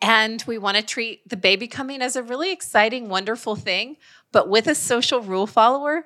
And 0.02 0.44
we 0.48 0.58
want 0.58 0.78
to 0.78 0.84
treat 0.84 1.28
the 1.28 1.38
baby 1.38 1.68
coming 1.68 2.02
as 2.02 2.16
a 2.16 2.24
really 2.24 2.52
exciting, 2.52 3.10
wonderful 3.10 3.56
thing. 3.56 3.98
But 4.32 4.50
with 4.50 4.68
a 4.68 4.75
social 4.75 5.22
rule 5.22 5.48
follower, 5.48 6.06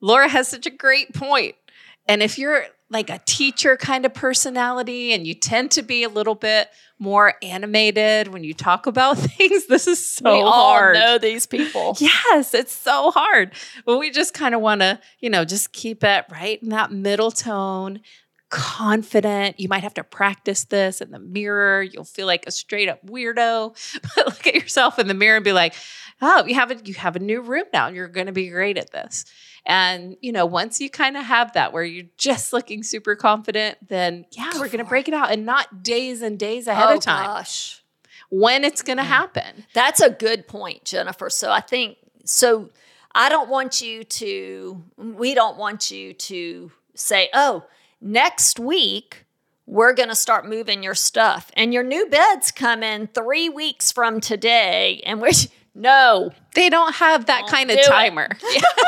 Laura 0.00 0.28
has 0.28 0.48
such 0.48 0.66
a 0.66 0.70
great 0.70 1.14
point. 1.14 1.54
And 2.08 2.22
if 2.22 2.38
you're 2.38 2.64
like 2.88 3.08
a 3.08 3.20
teacher 3.24 3.76
kind 3.76 4.04
of 4.04 4.12
personality 4.12 5.12
and 5.12 5.26
you 5.26 5.34
tend 5.34 5.70
to 5.72 5.82
be 5.82 6.02
a 6.02 6.08
little 6.08 6.34
bit 6.34 6.68
more 6.98 7.34
animated 7.40 8.28
when 8.28 8.42
you 8.42 8.52
talk 8.52 8.86
about 8.86 9.16
things, 9.18 9.66
this 9.66 9.86
is 9.86 10.04
so 10.04 10.34
we 10.34 10.42
all 10.42 10.72
hard. 10.72 10.94
know 10.94 11.18
these 11.18 11.46
people. 11.46 11.96
Yes, 12.00 12.52
it's 12.52 12.72
so 12.74 13.12
hard. 13.12 13.52
But 13.84 13.98
we 13.98 14.10
just 14.10 14.34
kind 14.34 14.54
of 14.56 14.60
want 14.60 14.80
to, 14.80 14.98
you 15.20 15.30
know, 15.30 15.44
just 15.44 15.72
keep 15.72 16.02
it 16.02 16.24
right 16.32 16.60
in 16.60 16.70
that 16.70 16.90
middle 16.90 17.30
tone, 17.30 18.00
confident. 18.50 19.58
You 19.58 19.68
might 19.68 19.82
have 19.82 19.94
to 19.94 20.04
practice 20.04 20.64
this 20.64 21.00
in 21.00 21.10
the 21.10 21.18
mirror. 21.18 21.82
You'll 21.82 22.04
feel 22.04 22.26
like 22.26 22.44
a 22.46 22.50
straight 22.50 22.88
up 22.88 23.04
weirdo. 23.06 23.76
But 24.16 24.26
look 24.26 24.46
at 24.46 24.54
yourself 24.54 24.98
in 24.98 25.08
the 25.08 25.14
mirror 25.14 25.36
and 25.36 25.44
be 25.44 25.52
like, 25.52 25.74
oh, 26.20 26.44
you 26.44 26.54
have 26.56 26.70
a 26.70 26.76
you 26.84 26.94
have 26.94 27.16
a 27.16 27.20
new 27.20 27.40
room 27.40 27.64
now 27.72 27.86
and 27.86 27.96
you're 27.96 28.08
going 28.08 28.26
to 28.26 28.32
be 28.32 28.48
great 28.48 28.76
at 28.76 28.90
this. 28.92 29.24
And, 29.66 30.16
you 30.20 30.32
know, 30.32 30.46
once 30.46 30.80
you 30.80 30.88
kind 30.90 31.16
of 31.16 31.24
have 31.24 31.52
that 31.52 31.72
where 31.72 31.84
you're 31.84 32.06
just 32.16 32.52
looking 32.52 32.82
super 32.82 33.14
confident, 33.14 33.76
then 33.88 34.24
yeah, 34.32 34.50
Go 34.52 34.60
we're 34.60 34.66
going 34.68 34.78
to 34.78 34.88
break 34.88 35.06
it 35.06 35.14
out 35.14 35.30
and 35.30 35.44
not 35.46 35.82
days 35.82 36.22
and 36.22 36.38
days 36.38 36.66
ahead 36.66 36.88
oh, 36.88 36.94
of 36.96 37.00
time 37.00 37.26
Gosh. 37.26 37.82
when 38.30 38.64
it's 38.64 38.82
going 38.82 38.96
to 38.98 39.02
Mm. 39.04 39.06
happen. 39.06 39.64
That's 39.74 40.00
a 40.00 40.10
good 40.10 40.48
point, 40.48 40.84
Jennifer. 40.84 41.28
So 41.30 41.50
I 41.50 41.60
think 41.60 41.98
so 42.24 42.70
I 43.14 43.28
don't 43.28 43.48
want 43.50 43.80
you 43.82 44.04
to 44.04 44.82
we 44.96 45.34
don't 45.34 45.56
want 45.58 45.90
you 45.90 46.14
to 46.14 46.70
say, 46.94 47.28
"Oh, 47.34 47.64
next 48.00 48.58
week 48.58 49.24
we're 49.66 49.92
going 49.92 50.08
to 50.08 50.14
start 50.16 50.48
moving 50.48 50.82
your 50.82 50.94
stuff 50.96 51.50
and 51.54 51.72
your 51.72 51.84
new 51.84 52.06
beds 52.06 52.50
come 52.50 52.82
in 52.82 53.06
3 53.08 53.48
weeks 53.48 53.92
from 53.92 54.20
today." 54.20 55.00
And 55.06 55.20
we're 55.20 55.30
no. 55.74 56.32
They 56.56 56.68
don't 56.68 56.94
have 56.96 57.26
that 57.26 57.42
Won't 57.42 57.52
kind 57.52 57.70
of 57.70 57.78
timer. 57.86 58.28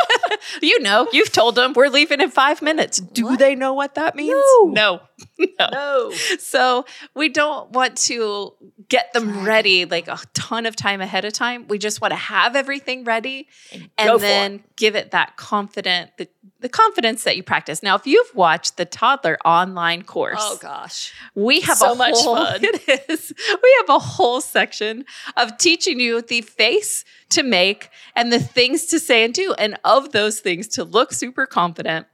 you 0.63 0.81
know, 0.81 1.09
you've 1.13 1.31
told 1.31 1.55
them 1.55 1.73
we're 1.75 1.89
leaving 1.89 2.21
in 2.21 2.31
five 2.31 2.61
minutes. 2.61 2.99
Do 2.99 3.27
What? 3.27 3.39
they 3.39 3.55
know 3.55 3.73
what 3.73 3.95
that 3.95 4.17
means? 4.17 4.33
No. 4.65 4.65
No. 4.67 5.01
no. 5.61 5.69
No. 5.71 6.11
So 6.39 6.85
we 7.15 7.29
don't 7.29 7.71
want 7.71 7.97
to 7.99 8.55
get 8.93 9.13
them 9.15 9.43
ready 9.45 9.87
like 9.87 10.07
a 10.07 10.19
ton 10.35 10.67
of 10.67 10.77
time 10.77 11.01
ahead 11.01 11.25
of 11.25 11.33
time. 11.33 11.67
We 11.67 11.79
just 11.79 12.01
want 12.03 12.13
to 12.13 12.17
have 12.35 12.55
everything 12.55 13.05
ready 13.05 13.49
And 13.73 13.89
and 13.97 14.21
then 14.21 14.65
give 14.77 14.95
it 14.97 15.13
that 15.13 15.37
confident 15.39 16.11
the, 16.19 16.29
the 16.61 16.69
confidence 16.69 17.25
that 17.25 17.35
you 17.37 17.43
practice. 17.43 17.83
Now, 17.83 17.95
if 17.97 18.07
you've 18.07 18.35
watched 18.35 18.77
the 18.77 18.85
toddler 18.85 19.39
online 19.47 20.03
course, 20.03 20.39
Oh 20.41 20.59
gosh. 20.61 21.13
we 21.35 21.61
have 21.63 21.79
So 21.79 21.93
a 21.93 21.95
much 21.95 22.15
whole, 22.17 22.37
fun. 22.37 22.61
It 22.65 23.05
is. 23.09 23.33
We 23.65 23.77
have 23.81 23.89
a 23.97 23.99
whole 23.99 24.41
section 24.43 25.05
of 25.39 25.57
teaching 25.57 25.99
you 25.99 26.21
the 26.21 26.43
face 26.43 27.05
to 27.31 27.43
make 27.43 27.89
and 28.15 28.31
the 28.31 28.41
things 28.41 28.85
to 28.87 29.01
say 29.01 29.25
and 29.25 29.33
do. 29.33 29.55
And 29.59 29.79
of 29.85 30.13
those 30.13 30.41
things 30.41 30.69
to 30.77 30.85
look 30.85 31.13
super 31.15 31.47
confident, 31.47 32.07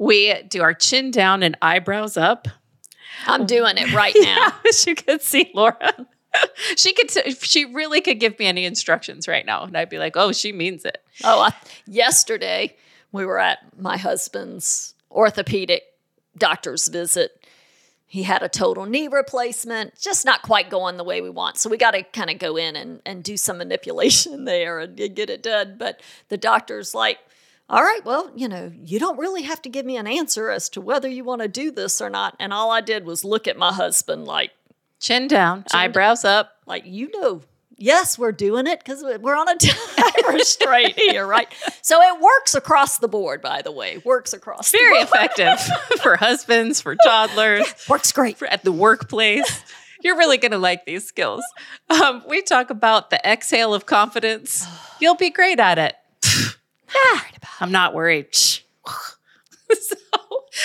we 0.00 0.34
do 0.48 0.62
our 0.62 0.74
chin 0.74 1.12
down 1.12 1.44
and 1.44 1.56
eyebrows 1.62 2.16
up. 2.16 2.48
I'm 3.28 3.46
doing 3.46 3.76
it 3.78 3.92
right 3.94 4.14
Yeah, 4.18 4.34
now. 4.34 4.52
wish 4.64 4.86
you 4.88 4.96
can 4.96 5.20
see 5.20 5.50
Laura. 5.54 5.92
she 6.76 6.92
could. 6.92 7.10
she 7.42 7.64
really 7.64 8.00
could 8.00 8.20
give 8.20 8.38
me 8.38 8.46
any 8.46 8.64
instructions 8.64 9.28
right 9.28 9.46
now, 9.46 9.64
and 9.64 9.76
I'd 9.76 9.90
be 9.90 9.98
like, 9.98 10.16
"Oh, 10.16 10.32
she 10.32 10.52
means 10.52 10.84
it." 10.84 11.02
Oh, 11.22 11.50
yesterday 11.86 12.76
we 13.12 13.24
were 13.24 13.38
at 13.38 13.58
my 13.78 13.96
husband's 13.96 14.94
orthopedic 15.10 15.84
doctor's 16.36 16.88
visit. 16.88 17.40
He 18.06 18.24
had 18.24 18.42
a 18.42 18.48
total 18.48 18.86
knee 18.86 19.08
replacement, 19.08 19.98
just 20.00 20.24
not 20.24 20.42
quite 20.42 20.70
going 20.70 20.96
the 20.96 21.04
way 21.04 21.20
we 21.20 21.30
want. 21.30 21.56
So 21.56 21.68
we 21.68 21.76
got 21.76 21.92
to 21.92 22.02
kind 22.02 22.30
of 22.30 22.38
go 22.38 22.56
in 22.56 22.76
and, 22.76 23.00
and 23.04 23.24
do 23.24 23.36
some 23.36 23.58
manipulation 23.58 24.44
there 24.46 24.80
and 24.80 24.96
get 24.96 25.30
it 25.30 25.42
done. 25.42 25.76
But 25.78 26.00
the 26.28 26.36
doctor's 26.36 26.94
like, 26.94 27.18
all 27.68 27.82
right, 27.82 28.04
well, 28.04 28.30
you 28.36 28.46
know, 28.46 28.72
you 28.84 28.98
don't 28.98 29.18
really 29.18 29.42
have 29.42 29.62
to 29.62 29.68
give 29.68 29.86
me 29.86 29.96
an 29.96 30.06
answer 30.06 30.50
as 30.50 30.68
to 30.70 30.80
whether 30.80 31.08
you 31.08 31.24
want 31.24 31.42
to 31.42 31.48
do 31.48 31.70
this 31.70 32.00
or 32.00 32.10
not. 32.10 32.36
And 32.38 32.52
all 32.52 32.70
I 32.70 32.80
did 32.80 33.04
was 33.04 33.24
look 33.24 33.48
at 33.48 33.56
my 33.56 33.72
husband 33.72 34.26
like, 34.26 34.50
Chin 35.04 35.28
down, 35.28 35.64
Chin 35.70 35.80
eyebrows 35.80 36.24
up. 36.24 36.52
like 36.66 36.84
you 36.86 37.10
know 37.20 37.42
yes 37.76 38.16
we're 38.18 38.32
doing 38.32 38.66
it 38.66 38.78
because 38.78 39.04
we're 39.20 39.36
on 39.36 39.48
a 39.48 39.56
time 39.58 40.34
restraint 40.34 40.94
here 40.98 41.26
right 41.26 41.48
so 41.82 42.00
it 42.00 42.20
works 42.22 42.54
across 42.54 42.98
the 42.98 43.08
board 43.08 43.42
by 43.42 43.60
the 43.60 43.70
way 43.72 43.98
works 44.04 44.32
across 44.32 44.70
the 44.72 44.78
Very 44.78 45.00
effective 45.00 45.58
for 46.02 46.16
husbands, 46.16 46.80
for 46.80 46.96
toddlers. 47.04 47.66
works 47.88 48.12
great 48.12 48.38
for- 48.38 48.46
at 48.46 48.64
the 48.64 48.72
workplace. 48.72 49.62
You're 50.02 50.16
really 50.16 50.38
going 50.38 50.52
to 50.52 50.58
like 50.58 50.84
these 50.86 51.06
skills. 51.06 51.42
Um, 51.90 52.22
we 52.28 52.40
talk 52.42 52.70
about 52.70 53.10
the 53.10 53.20
exhale 53.28 53.74
of 53.74 53.86
confidence. 53.86 54.66
You'll 55.00 55.16
be 55.16 55.30
great 55.30 55.58
at 55.60 55.78
it. 55.78 55.94
I'm 57.60 57.72
not 57.72 57.92
worried. 57.94 58.34
so 58.34 58.66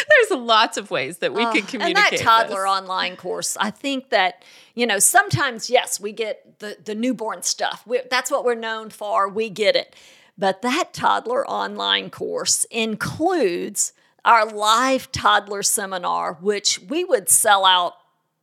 there's 0.09 0.39
lots 0.39 0.77
of 0.77 0.91
ways 0.91 1.17
that 1.19 1.33
we 1.33 1.43
Oh, 1.45 1.51
can 1.51 1.63
communicate. 1.63 2.11
And 2.11 2.19
that 2.19 2.23
toddler 2.23 2.61
this. 2.61 2.69
online 2.69 3.15
course, 3.15 3.57
I 3.59 3.71
think 3.71 4.09
that, 4.09 4.43
you 4.75 4.85
know, 4.85 4.99
sometimes, 4.99 5.69
yes, 5.69 5.99
we 5.99 6.11
get 6.11 6.59
the, 6.59 6.77
the 6.83 6.95
newborn 6.95 7.43
stuff. 7.43 7.83
we 7.85 8.01
that's 8.09 8.29
what 8.31 8.45
we're 8.45 8.55
known 8.55 8.89
for. 8.89 9.27
We 9.29 9.49
get 9.49 9.75
it. 9.75 9.95
But 10.37 10.61
that 10.61 10.93
toddler 10.93 11.45
online 11.49 12.09
course 12.09 12.65
includes 12.71 13.93
our 14.23 14.45
live 14.45 15.11
toddler 15.11 15.63
seminar, 15.63 16.35
which 16.41 16.79
we 16.87 17.03
would 17.03 17.29
sell 17.29 17.65
out 17.65 17.93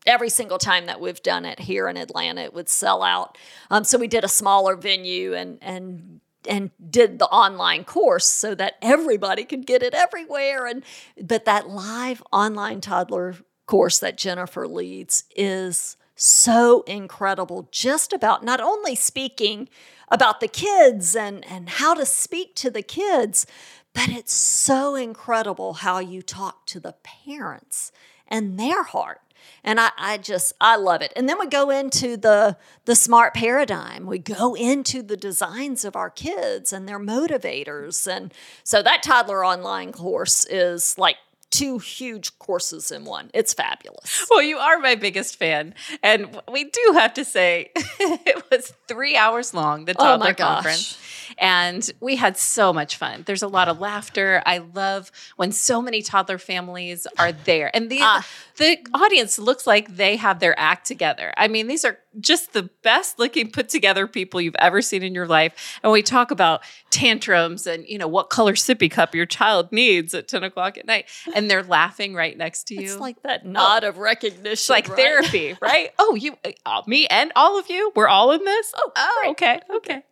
every 0.07 0.29
single 0.29 0.59
time 0.59 0.87
that 0.87 1.01
we've 1.01 1.23
done 1.23 1.45
it 1.45 1.59
here 1.61 1.89
in 1.89 1.97
Atlanta. 1.97 2.43
It 2.43 2.55
would 2.55 2.69
sell 2.69 3.03
out. 3.03 3.37
Um, 3.71 3.85
so 3.85 3.99
we 3.99 4.07
did 4.09 4.25
a 4.25 4.29
smaller 4.29 4.77
venue 4.77 5.35
and, 5.35 5.59
and, 5.61 6.21
and 6.49 6.71
did 6.91 7.19
the 7.19 7.27
online 7.27 7.85
course 7.85 8.27
so 8.27 8.55
that 8.55 8.77
everybody 8.83 9.45
could 9.45 9.67
get 9.67 9.83
it 9.83 9.95
everywhere. 9.95 10.67
And 10.67 10.85
but 11.21 11.45
that 11.45 11.69
live 11.69 12.23
online 12.33 12.81
toddler 12.81 13.37
course 13.67 13.99
that 13.99 14.17
Jennifer 14.17 14.67
leads 14.67 15.25
is 15.35 15.97
so 16.15 16.83
incredible 16.83 17.69
just 17.71 18.13
about 18.13 18.43
not 18.43 18.61
only 18.61 18.95
speaking 18.95 19.69
about 20.09 20.41
the 20.41 20.49
kids 20.49 21.15
and 21.15 21.45
and 21.47 21.69
how 21.69 21.93
to 21.93 22.07
speak 22.07 22.55
to 22.55 22.71
the 22.71 22.83
kids 22.83 23.47
but 23.93 24.09
it's 24.09 24.33
so 24.33 24.95
incredible 24.95 25.75
how 25.75 25.99
you 25.99 26.23
talk 26.23 26.65
to 26.67 26.81
the 26.81 26.95
parents 27.03 27.93
and 28.29 28.59
their 28.59 28.83
heart 28.83 29.21
and 29.65 29.81
I, 29.81 29.91
I 29.99 30.19
just 30.19 30.53
i 30.61 30.77
love 30.77 31.03
it 31.03 31.13
and 31.17 31.29
then 31.29 31.39
we 31.39 31.47
go 31.47 31.71
into 31.71 32.17
the 32.17 32.57
the 32.85 32.95
smart 32.97 33.35
paradigm 33.35 34.07
we 34.07 34.19
go 34.19 34.55
into 34.55 35.03
the 35.03 35.17
designs 35.17 35.85
of 35.85 35.97
our 35.97 36.11
kids 36.11 36.73
and 36.73 36.89
their 36.89 37.01
motivators 37.01 38.07
and 38.07 38.33
so 38.65 38.83
that 38.83 39.03
toddler 39.03 39.45
online 39.45 39.93
course 39.93 40.45
is 40.47 40.97
like 40.99 41.17
two 41.51 41.79
huge 41.79 42.39
courses 42.39 42.91
in 42.91 43.05
one 43.05 43.31
it's 43.33 43.55
fabulous 43.55 44.27
Well, 44.31 44.43
you 44.43 44.59
are 44.59 44.79
my 44.79 44.97
biggest 44.97 45.37
fan. 45.39 45.75
And 46.03 46.41
we 46.51 46.65
do 46.65 46.93
have 46.95 47.15
to 47.15 47.25
say, 47.25 47.71
it 47.77 48.45
was 48.51 48.75
three 48.89 49.17
hours 49.17 49.55
long, 49.55 49.85
the 49.85 49.95
Oh 49.97 50.05
toddler 50.05 50.33
gosh. 50.35 50.55
conference. 50.55 50.99
And 51.39 51.89
we 52.01 52.17
had 52.17 52.37
so 52.37 52.73
much 52.73 52.97
fun. 52.97 53.23
There's 53.27 53.43
a 53.43 53.49
lot 53.49 53.69
of 53.69 53.81
laughter. 53.81 54.43
I 54.45 54.59
love 54.59 55.11
when 55.37 55.53
so 55.53 55.81
many 55.81 56.03
toddler 56.03 56.39
families 56.39 57.07
are 57.19 57.33
there. 57.33 57.71
And 57.75 57.89
the, 57.91 57.99
Ah. 58.03 58.27
The 58.57 58.79
audience 58.95 59.39
looks 59.39 59.67
like 59.67 59.97
they 59.97 60.17
have 60.17 60.41
their 60.41 60.59
act 60.59 60.87
together. 60.87 61.33
I 61.37 61.49
mean, 61.49 61.67
these 61.67 61.85
are 61.85 61.99
just 62.19 62.53
the 62.55 62.71
best 62.83 63.19
looking 63.19 63.51
put 63.51 63.69
together 63.69 64.07
people 64.07 64.41
you've 64.41 64.57
ever 64.59 64.81
seen 64.81 65.03
in 65.03 65.15
your 65.15 65.27
life. 65.27 65.79
And 65.83 65.93
we 65.93 66.03
talk 66.03 66.31
about 66.31 66.63
tantrums 66.91 67.67
and, 67.67 67.87
you 67.87 67.99
know, 67.99 68.09
what 68.09 68.31
color 68.31 68.55
sippy 68.55 68.91
cup 68.91 69.15
your 69.15 69.27
child 69.27 69.71
needs 69.73 70.15
at 70.15 70.29
10 70.29 70.43
o'clock 70.45 70.79
at 70.79 70.87
night. 70.87 71.07
And 71.35 71.51
they're 71.51 71.63
laughing 71.63 72.15
right 72.15 72.37
next 72.37 72.65
to 72.69 72.75
you. 72.75 72.93
it's 72.93 72.97
like 72.99 73.23
that 73.23 73.45
nod 73.45 73.85
of 73.85 73.99
recognition 73.99 74.53
It's 74.53 74.71
like 74.71 74.89
right? 74.89 74.97
therapy, 74.97 75.57
right? 75.63 75.91
Oh, 75.99 76.15
you, 76.15 76.37
uh, 76.65 76.83
me, 76.87 77.07
and 77.09 77.33
all 77.37 77.59
of 77.59 77.69
you, 77.69 77.93
we're 77.95 78.09
all 78.09 78.33
in 78.33 78.43
this. 78.45 78.73
Oh, 78.77 78.91
great. 79.23 79.31
okay, 79.33 79.61
okay. 79.77 80.03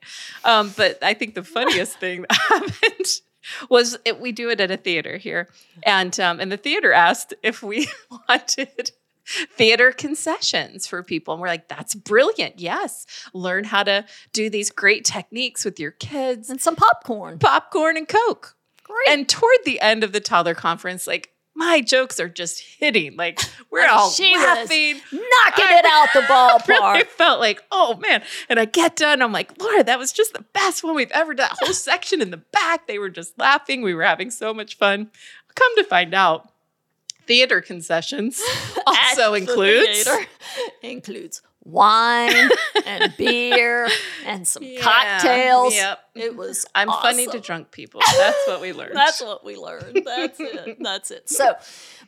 Um, 0.44 0.72
but 0.76 1.02
I 1.02 1.14
think 1.14 1.34
the 1.34 1.42
funniest 1.44 1.98
thing 1.98 2.22
that 2.22 2.32
happened 2.48 3.06
was 3.70 3.98
it, 4.04 4.20
we 4.20 4.32
do 4.32 4.50
it 4.50 4.60
at 4.60 4.70
a 4.70 4.76
theater 4.76 5.16
here, 5.16 5.48
and 5.82 6.18
um, 6.20 6.40
and 6.40 6.50
the 6.50 6.56
theater 6.56 6.92
asked 6.92 7.34
if 7.42 7.62
we 7.62 7.88
wanted 8.28 8.92
theater 9.56 9.92
concessions 9.92 10.86
for 10.86 11.02
people, 11.02 11.34
and 11.34 11.40
we're 11.40 11.48
like, 11.48 11.68
that's 11.68 11.94
brilliant. 11.94 12.60
Yes, 12.60 13.06
learn 13.32 13.64
how 13.64 13.82
to 13.82 14.04
do 14.32 14.50
these 14.50 14.70
great 14.70 15.04
techniques 15.04 15.64
with 15.64 15.80
your 15.80 15.92
kids, 15.92 16.50
and 16.50 16.60
some 16.60 16.76
popcorn. 16.76 17.38
Popcorn 17.38 17.96
and 17.96 18.08
coke. 18.08 18.56
great. 18.82 19.08
And 19.08 19.28
toward 19.28 19.58
the 19.64 19.80
end 19.80 20.04
of 20.04 20.12
the 20.12 20.20
toddler 20.20 20.54
conference, 20.54 21.06
like 21.06 21.33
my 21.54 21.80
jokes 21.80 22.18
are 22.20 22.28
just 22.28 22.60
hitting. 22.60 23.16
Like 23.16 23.40
we're 23.70 23.82
And 23.82 23.90
all 23.90 24.10
she 24.10 24.36
laughing. 24.36 24.96
knocking 25.12 25.64
I 25.68 25.78
it 25.78 25.86
out 25.86 26.08
the 26.12 26.20
ballpark 26.74 26.92
Really 26.92 27.04
felt 27.04 27.40
like, 27.40 27.62
oh 27.70 27.96
man. 27.96 28.22
And 28.48 28.58
I 28.58 28.64
get 28.64 28.96
done. 28.96 29.22
I'm 29.22 29.32
like, 29.32 29.60
Laura, 29.60 29.84
that 29.84 29.98
was 29.98 30.12
just 30.12 30.32
the 30.32 30.44
best 30.52 30.82
one 30.82 30.94
we've 30.94 31.10
ever 31.12 31.34
done. 31.34 31.48
That 31.50 31.58
whole 31.66 31.74
section 31.74 32.20
in 32.20 32.30
the 32.30 32.38
back, 32.38 32.86
they 32.86 32.98
were 32.98 33.10
just 33.10 33.38
laughing. 33.38 33.82
We 33.82 33.94
were 33.94 34.02
having 34.04 34.30
so 34.30 34.52
much 34.52 34.76
fun. 34.76 35.10
Come 35.54 35.76
to 35.76 35.84
find 35.84 36.12
out, 36.14 36.50
Theater 37.26 37.62
concessions 37.62 38.42
also 38.86 39.32
includes. 39.32 40.04
theater. 40.04 40.26
includes 40.82 41.40
wine 41.64 42.50
and 42.86 43.12
beer 43.16 43.88
and 44.26 44.46
some 44.46 44.62
Yeah, 44.62 44.80
cocktails. 44.80 45.74
yep. 45.74 45.98
It 46.14 46.36
was 46.36 46.66
I'm 46.74 46.88
funny 46.88 47.26
to 47.26 47.40
drunk 47.40 47.70
people. 47.70 48.00
That's 48.18 48.46
what 48.46 48.60
we 48.60 48.72
learned. 48.72 48.94
That's 48.94 49.22
what 49.22 49.44
we 49.44 49.56
learned. 49.56 50.02
That's 50.04 50.38
it. 50.40 50.76
That's 50.80 51.10
it. 51.10 51.28
So, 51.28 51.54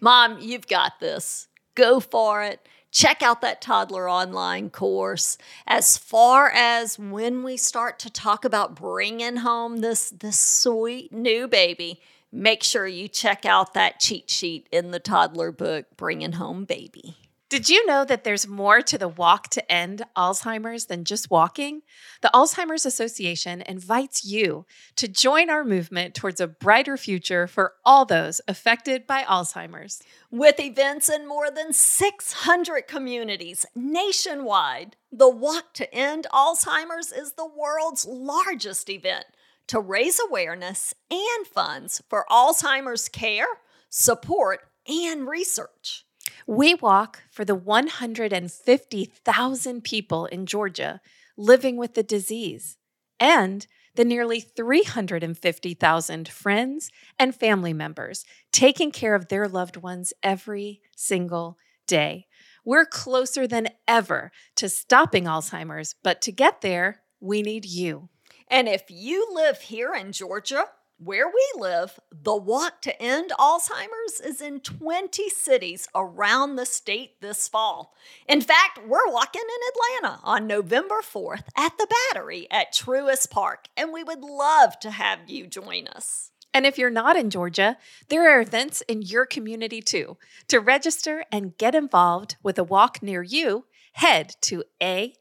mom, 0.00 0.38
you've 0.40 0.66
got 0.66 1.00
this. 1.00 1.48
Go 1.74 2.00
for 2.00 2.42
it. 2.42 2.66
Check 2.92 3.20
out 3.22 3.42
that 3.42 3.60
toddler 3.60 4.08
online 4.08 4.70
course. 4.70 5.36
As 5.66 5.98
far 5.98 6.50
as 6.54 6.98
when 6.98 7.42
we 7.42 7.56
start 7.58 7.98
to 8.00 8.10
talk 8.10 8.44
about 8.44 8.74
bringing 8.74 9.36
home 9.36 9.78
this 9.78 10.08
this 10.10 10.38
sweet 10.38 11.12
new 11.12 11.46
baby, 11.48 12.00
make 12.32 12.62
sure 12.62 12.86
you 12.86 13.08
check 13.08 13.44
out 13.44 13.74
that 13.74 14.00
cheat 14.00 14.30
sheet 14.30 14.66
in 14.72 14.92
the 14.92 14.98
toddler 15.00 15.52
book, 15.52 15.86
Bringing 15.96 16.32
Home 16.32 16.64
Baby. 16.64 17.16
Did 17.48 17.68
you 17.68 17.86
know 17.86 18.04
that 18.04 18.24
there's 18.24 18.48
more 18.48 18.82
to 18.82 18.98
the 18.98 19.06
walk 19.06 19.50
to 19.50 19.72
end 19.72 20.02
Alzheimer's 20.16 20.86
than 20.86 21.04
just 21.04 21.30
walking? 21.30 21.82
The 22.20 22.30
Alzheimer's 22.34 22.84
Association 22.84 23.62
invites 23.62 24.24
you 24.24 24.66
to 24.96 25.06
join 25.06 25.48
our 25.48 25.62
movement 25.62 26.16
towards 26.16 26.40
a 26.40 26.48
brighter 26.48 26.96
future 26.96 27.46
for 27.46 27.74
all 27.84 28.04
those 28.04 28.40
affected 28.48 29.06
by 29.06 29.22
Alzheimer's. 29.22 30.02
With 30.28 30.58
events 30.58 31.08
in 31.08 31.28
more 31.28 31.48
than 31.48 31.72
600 31.72 32.88
communities 32.88 33.64
nationwide, 33.76 34.96
the 35.12 35.30
Walk 35.30 35.72
to 35.74 35.94
End 35.94 36.26
Alzheimer's 36.32 37.12
is 37.12 37.34
the 37.34 37.48
world's 37.48 38.04
largest 38.04 38.90
event 38.90 39.26
to 39.68 39.78
raise 39.78 40.18
awareness 40.28 40.94
and 41.12 41.46
funds 41.46 42.02
for 42.08 42.26
Alzheimer's 42.28 43.08
care, 43.08 43.46
support, 43.88 44.62
and 44.88 45.28
research. 45.28 46.05
We 46.46 46.74
walk 46.74 47.24
for 47.30 47.44
the 47.44 47.54
150,000 47.54 49.84
people 49.84 50.26
in 50.26 50.46
Georgia 50.46 51.00
living 51.36 51.76
with 51.76 51.94
the 51.94 52.02
disease 52.02 52.78
and 53.20 53.66
the 53.94 54.04
nearly 54.04 54.40
350,000 54.40 56.28
friends 56.28 56.90
and 57.18 57.34
family 57.34 57.72
members 57.72 58.24
taking 58.52 58.90
care 58.90 59.14
of 59.14 59.28
their 59.28 59.48
loved 59.48 59.76
ones 59.76 60.12
every 60.22 60.82
single 60.94 61.56
day. 61.86 62.26
We're 62.64 62.84
closer 62.84 63.46
than 63.46 63.68
ever 63.88 64.32
to 64.56 64.68
stopping 64.68 65.24
Alzheimer's, 65.24 65.94
but 66.02 66.20
to 66.22 66.32
get 66.32 66.60
there, 66.60 67.02
we 67.20 67.42
need 67.42 67.64
you. 67.64 68.08
And 68.48 68.68
if 68.68 68.84
you 68.88 69.28
live 69.32 69.60
here 69.60 69.94
in 69.94 70.12
Georgia, 70.12 70.66
where 70.98 71.28
we 71.28 71.60
live, 71.60 71.98
the 72.10 72.36
Walk 72.36 72.80
to 72.82 73.02
End 73.02 73.30
Alzheimer's 73.38 74.20
is 74.24 74.40
in 74.40 74.60
20 74.60 75.28
cities 75.28 75.88
around 75.94 76.56
the 76.56 76.64
state 76.64 77.20
this 77.20 77.48
fall. 77.48 77.94
In 78.26 78.40
fact, 78.40 78.80
we're 78.86 79.10
walking 79.10 79.42
in 79.42 80.02
Atlanta 80.02 80.20
on 80.24 80.46
November 80.46 81.02
4th 81.02 81.44
at 81.56 81.76
the 81.76 81.86
Battery 82.12 82.46
at 82.50 82.72
Truist 82.72 83.30
Park, 83.30 83.66
and 83.76 83.92
we 83.92 84.02
would 84.02 84.22
love 84.22 84.78
to 84.80 84.90
have 84.90 85.18
you 85.28 85.46
join 85.46 85.86
us. 85.88 86.30
And 86.54 86.64
if 86.64 86.78
you're 86.78 86.88
not 86.88 87.16
in 87.16 87.28
Georgia, 87.28 87.76
there 88.08 88.30
are 88.30 88.40
events 88.40 88.80
in 88.88 89.02
your 89.02 89.26
community 89.26 89.82
too. 89.82 90.16
To 90.48 90.60
register 90.60 91.26
and 91.30 91.58
get 91.58 91.74
involved 91.74 92.36
with 92.42 92.58
a 92.58 92.64
walk 92.64 93.02
near 93.02 93.22
you, 93.22 93.66
head 93.92 94.36
to 94.42 94.64
alz.org 94.80 95.20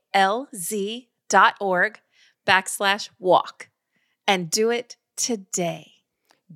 backslash 2.47 3.09
walk 3.19 3.69
and 4.25 4.49
do 4.49 4.69
it 4.69 4.95
today. 5.15 5.91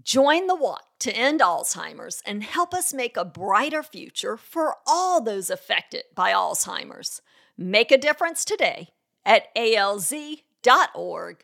Join 0.03 0.47
the 0.47 0.55
walk 0.55 0.83
to 0.99 1.15
end 1.15 1.39
Alzheimer's 1.39 2.21
and 2.25 2.43
help 2.43 2.73
us 2.73 2.93
make 2.93 3.17
a 3.17 3.25
brighter 3.25 3.83
future 3.83 4.37
for 4.37 4.75
all 4.85 5.21
those 5.21 5.49
affected 5.49 6.03
by 6.13 6.31
Alzheimer's. 6.31 7.21
Make 7.57 7.91
a 7.91 7.97
difference 7.97 8.45
today 8.45 8.89
at 9.25 9.53
alz.org 9.55 11.43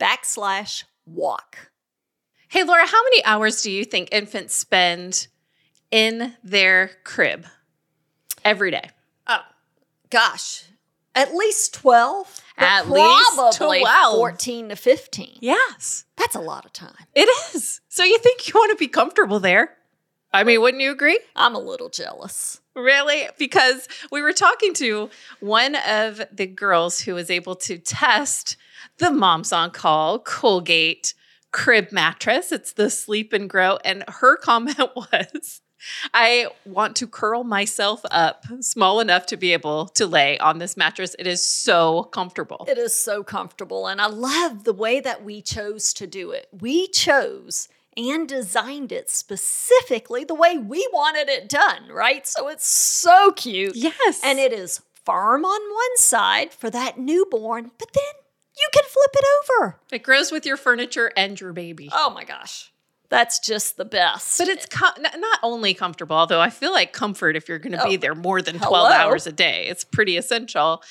backslash 0.00 0.84
walk. 1.06 1.70
Hey, 2.48 2.64
Laura, 2.64 2.86
how 2.86 3.02
many 3.02 3.24
hours 3.24 3.62
do 3.62 3.70
you 3.70 3.84
think 3.84 4.08
infants 4.12 4.54
spend 4.54 5.28
in 5.90 6.34
their 6.42 6.90
crib 7.04 7.46
every 8.44 8.70
day? 8.70 8.90
Oh, 9.26 9.42
gosh, 10.10 10.64
at 11.14 11.34
least 11.34 11.74
12. 11.74 12.45
At 12.58 12.88
least 12.90 13.34
probably 13.34 13.80
12. 13.80 14.16
14 14.16 14.68
to 14.70 14.76
15. 14.76 15.38
Yes, 15.40 16.04
That's 16.16 16.34
a 16.34 16.40
lot 16.40 16.64
of 16.64 16.72
time. 16.72 16.94
it 17.14 17.28
is. 17.54 17.80
So 17.88 18.02
you 18.04 18.18
think 18.18 18.48
you 18.48 18.54
want 18.54 18.70
to 18.70 18.76
be 18.76 18.88
comfortable 18.88 19.40
there? 19.40 19.70
I 20.32 20.44
mean, 20.44 20.60
wouldn't 20.60 20.82
you 20.82 20.90
agree? 20.90 21.18
I'm 21.34 21.54
a 21.54 21.58
little 21.60 21.88
jealous. 21.88 22.60
Really? 22.74 23.26
Because 23.38 23.88
we 24.10 24.20
were 24.20 24.32
talking 24.34 24.74
to 24.74 25.08
one 25.40 25.76
of 25.88 26.20
the 26.30 26.46
girls 26.46 27.00
who 27.00 27.14
was 27.14 27.30
able 27.30 27.56
to 27.56 27.78
test 27.78 28.56
the 28.98 29.10
Moms 29.10 29.52
on 29.52 29.70
Call 29.70 30.18
Colgate 30.18 31.14
crib 31.52 31.90
mattress. 31.90 32.52
It's 32.52 32.72
the 32.74 32.90
Sleep 32.90 33.32
and 33.32 33.48
Grow. 33.48 33.78
And 33.84 34.04
her 34.08 34.36
comment 34.42 34.78
was, 34.94 35.62
I 36.14 36.48
want 36.64 36.96
to 36.96 37.06
curl 37.06 37.44
myself 37.44 38.00
up 38.10 38.44
small 38.60 39.00
enough 39.00 39.26
to 39.26 39.36
be 39.36 39.52
able 39.52 39.86
to 39.88 40.06
lay 40.06 40.38
on 40.38 40.58
this 40.58 40.76
mattress. 40.76 41.14
It 41.18 41.26
is 41.26 41.44
so 41.44 42.04
comfortable. 42.04 42.66
It 42.68 42.78
is 42.78 42.94
so 42.94 43.22
comfortable, 43.22 43.86
and 43.86 44.00
I 44.00 44.06
love 44.06 44.64
the 44.64 44.72
way 44.72 45.00
that 45.00 45.24
we 45.24 45.42
chose 45.42 45.92
to 45.94 46.06
do 46.06 46.30
it. 46.30 46.48
We 46.52 46.88
chose 46.88 47.68
and 47.96 48.28
designed 48.28 48.92
it 48.92 49.10
specifically 49.10 50.24
the 50.24 50.34
way 50.34 50.58
we 50.58 50.86
wanted 50.92 51.28
it 51.28 51.48
done, 51.48 51.88
right? 51.90 52.26
So 52.26 52.48
it's 52.48 52.66
so 52.66 53.32
cute. 53.32 53.74
Yes. 53.74 54.20
And 54.22 54.38
it 54.38 54.52
is 54.52 54.82
firm 55.04 55.44
on 55.44 55.74
one 55.74 55.96
side 55.96 56.52
for 56.52 56.68
that 56.70 56.98
newborn, 56.98 57.70
but 57.78 57.92
then 57.94 58.04
you 58.56 58.68
can 58.72 58.84
flip 58.84 59.10
it 59.14 59.24
over. 59.60 59.80
it 59.92 60.02
grows 60.02 60.32
with 60.32 60.44
your 60.46 60.56
furniture 60.56 61.12
and 61.16 61.40
your 61.40 61.52
baby. 61.52 61.88
Oh 61.92 62.10
my 62.10 62.24
gosh. 62.24 62.72
That's 63.08 63.38
just 63.38 63.76
the 63.76 63.84
best. 63.84 64.38
But 64.38 64.48
it's 64.48 64.66
com- 64.66 64.94
not 65.00 65.38
only 65.42 65.74
comfortable, 65.74 66.16
although 66.16 66.40
I 66.40 66.50
feel 66.50 66.72
like 66.72 66.92
comfort, 66.92 67.36
if 67.36 67.48
you're 67.48 67.58
going 67.58 67.78
to 67.78 67.84
be 67.84 67.96
Oh, 67.96 68.00
there 68.00 68.14
more 68.14 68.42
than 68.42 68.58
12 68.58 68.70
hello. 68.70 68.88
hours 68.90 69.26
a 69.26 69.32
day, 69.32 69.66
it's 69.68 69.84
pretty 69.84 70.16
essential. 70.16 70.82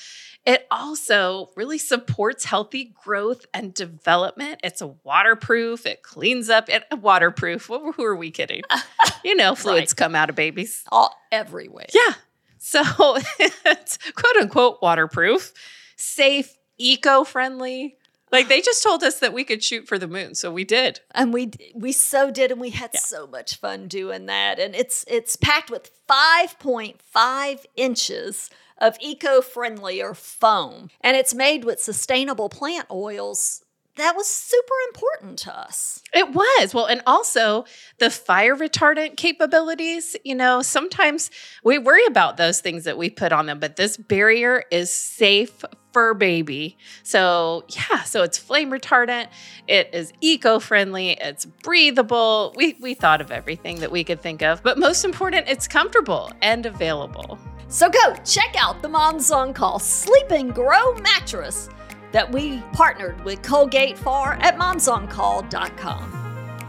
It 0.46 0.64
also 0.70 1.50
really 1.56 1.76
supports 1.78 2.44
healthy 2.44 2.94
growth 3.04 3.46
and 3.52 3.74
development. 3.74 4.60
It's 4.62 4.80
waterproof, 5.02 5.84
it 5.86 6.02
cleans 6.04 6.48
up, 6.48 6.68
it 6.68 6.84
uh, 6.92 6.96
waterproof. 6.96 7.66
Who 7.66 7.90
who 7.92 8.04
are 8.04 8.16
we 8.16 8.30
kidding? 8.30 8.62
You 9.24 9.34
know, 9.34 9.56
fluids 9.56 9.90
Right. 9.92 9.96
come 9.96 10.14
out 10.14 10.30
of 10.30 10.36
babies. 10.36 10.84
all 10.92 11.12
everywhere. 11.32 11.86
Yeah. 11.92 12.14
So 12.58 12.80
it's 13.40 13.98
quote 14.12 14.36
unquote 14.40 14.78
waterproof, 14.80 15.52
safe, 15.96 16.56
eco 16.78 17.24
friendly. 17.24 17.96
Like 18.32 18.48
they 18.48 18.60
just 18.60 18.82
told 18.82 19.02
us 19.02 19.20
that 19.20 19.32
we 19.32 19.44
could 19.44 19.62
shoot 19.62 19.86
for 19.86 19.98
the 19.98 20.08
moon. 20.08 20.34
So 20.34 20.52
we 20.52 20.64
did. 20.64 21.00
and 21.14 21.32
we 21.32 21.50
we 21.74 21.92
so 21.92 22.30
did 22.30 22.50
and 22.50 22.60
we 22.60 22.70
had 22.70 22.94
so 22.96 23.26
much 23.26 23.56
fun 23.56 23.88
doing 23.88 24.26
that 24.26 24.58
and 24.58 24.74
it's 24.74 25.04
it's 25.08 25.36
packed 25.36 25.70
with 25.70 25.90
5.5 26.08 27.64
inches 27.76 28.50
of 28.78 28.96
eco-friendlier 29.00 30.12
foam 30.14 30.90
and 31.00 31.16
it's 31.16 31.34
made 31.34 31.64
with 31.64 31.80
sustainable 31.80 32.48
plant 32.48 32.86
oils 32.90 33.62
that 33.96 34.14
was 34.14 34.26
super 34.26 34.74
important 34.88 35.38
to 35.38 35.58
us 35.58 36.02
It 36.12 36.34
was. 36.34 36.74
Well, 36.74 36.84
and 36.84 37.00
also 37.06 37.64
the 37.98 38.10
fire 38.10 38.54
retardant 38.54 39.16
capabilities. 39.16 40.14
You 40.24 40.34
know, 40.34 40.60
sometimes 40.60 41.30
we 41.64 41.78
worry 41.78 42.04
about 42.06 42.36
those 42.36 42.60
things 42.60 42.84
that 42.84 42.98
we 42.98 43.08
put 43.08 43.32
on 43.32 43.46
them, 43.46 43.58
but 43.58 43.76
this 43.76 43.96
barrier 43.96 44.64
is 44.70 44.92
safe 44.92 45.64
for 45.96 46.12
baby. 46.12 46.76
So, 47.02 47.64
yeah, 47.70 48.02
so 48.02 48.22
it's 48.22 48.36
flame 48.36 48.70
retardant, 48.70 49.28
it 49.66 49.88
is 49.94 50.12
eco 50.20 50.58
friendly, 50.58 51.12
it's 51.12 51.46
breathable. 51.46 52.52
We, 52.54 52.76
we 52.82 52.92
thought 52.92 53.22
of 53.22 53.30
everything 53.30 53.80
that 53.80 53.90
we 53.90 54.04
could 54.04 54.20
think 54.20 54.42
of, 54.42 54.62
but 54.62 54.76
most 54.78 55.06
important, 55.06 55.48
it's 55.48 55.66
comfortable 55.66 56.30
and 56.42 56.66
available. 56.66 57.38
so 57.68 57.88
go 57.88 58.14
check 58.26 58.54
out 58.58 58.82
the 58.82 58.90
moms 58.90 59.30
on 59.30 59.54
call 59.54 59.78
sleep 59.78 60.30
and 60.30 60.54
grow 60.54 60.92
mattress 60.96 61.70
that 62.12 62.30
we 62.30 62.60
partnered 62.74 63.24
with 63.24 63.40
colgate 63.40 63.96
for 63.96 64.34
at 64.34 64.58
momsoncall.com 64.58 66.12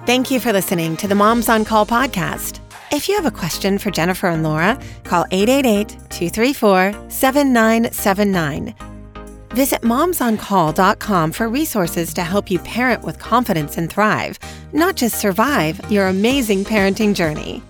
Thank 0.06 0.32
you 0.32 0.40
for 0.40 0.54
listening 0.54 0.96
to 0.98 1.08
the 1.10 1.16
Moms 1.16 1.50
on 1.50 1.66
Call 1.66 1.86
podcast. 1.86 2.62
If 2.94 3.10
you 3.10 3.16
have 3.18 3.26
a 3.26 3.32
question 3.32 3.78
for 3.78 3.92
Jennifer 3.92 4.28
and 4.28 4.42
Laura, 4.42 4.80
call 5.04 5.26
888 5.32 5.90
234 6.10 7.10
7979. 7.10 8.97
Visit 9.50 9.82
momsoncall.com 9.82 11.32
for 11.32 11.50
resources 11.50 12.14
to 12.14 12.22
help 12.22 12.52
you 12.52 12.60
parent 12.60 13.04
with 13.04 13.20
confidence 13.20 13.78
and 13.78 13.90
thrive, 13.90 14.38
not 14.74 14.96
just 14.96 15.20
survive 15.20 15.80
your 15.90 16.08
amazing 16.08 16.66
parenting 16.66 17.16
journey. 17.16 17.64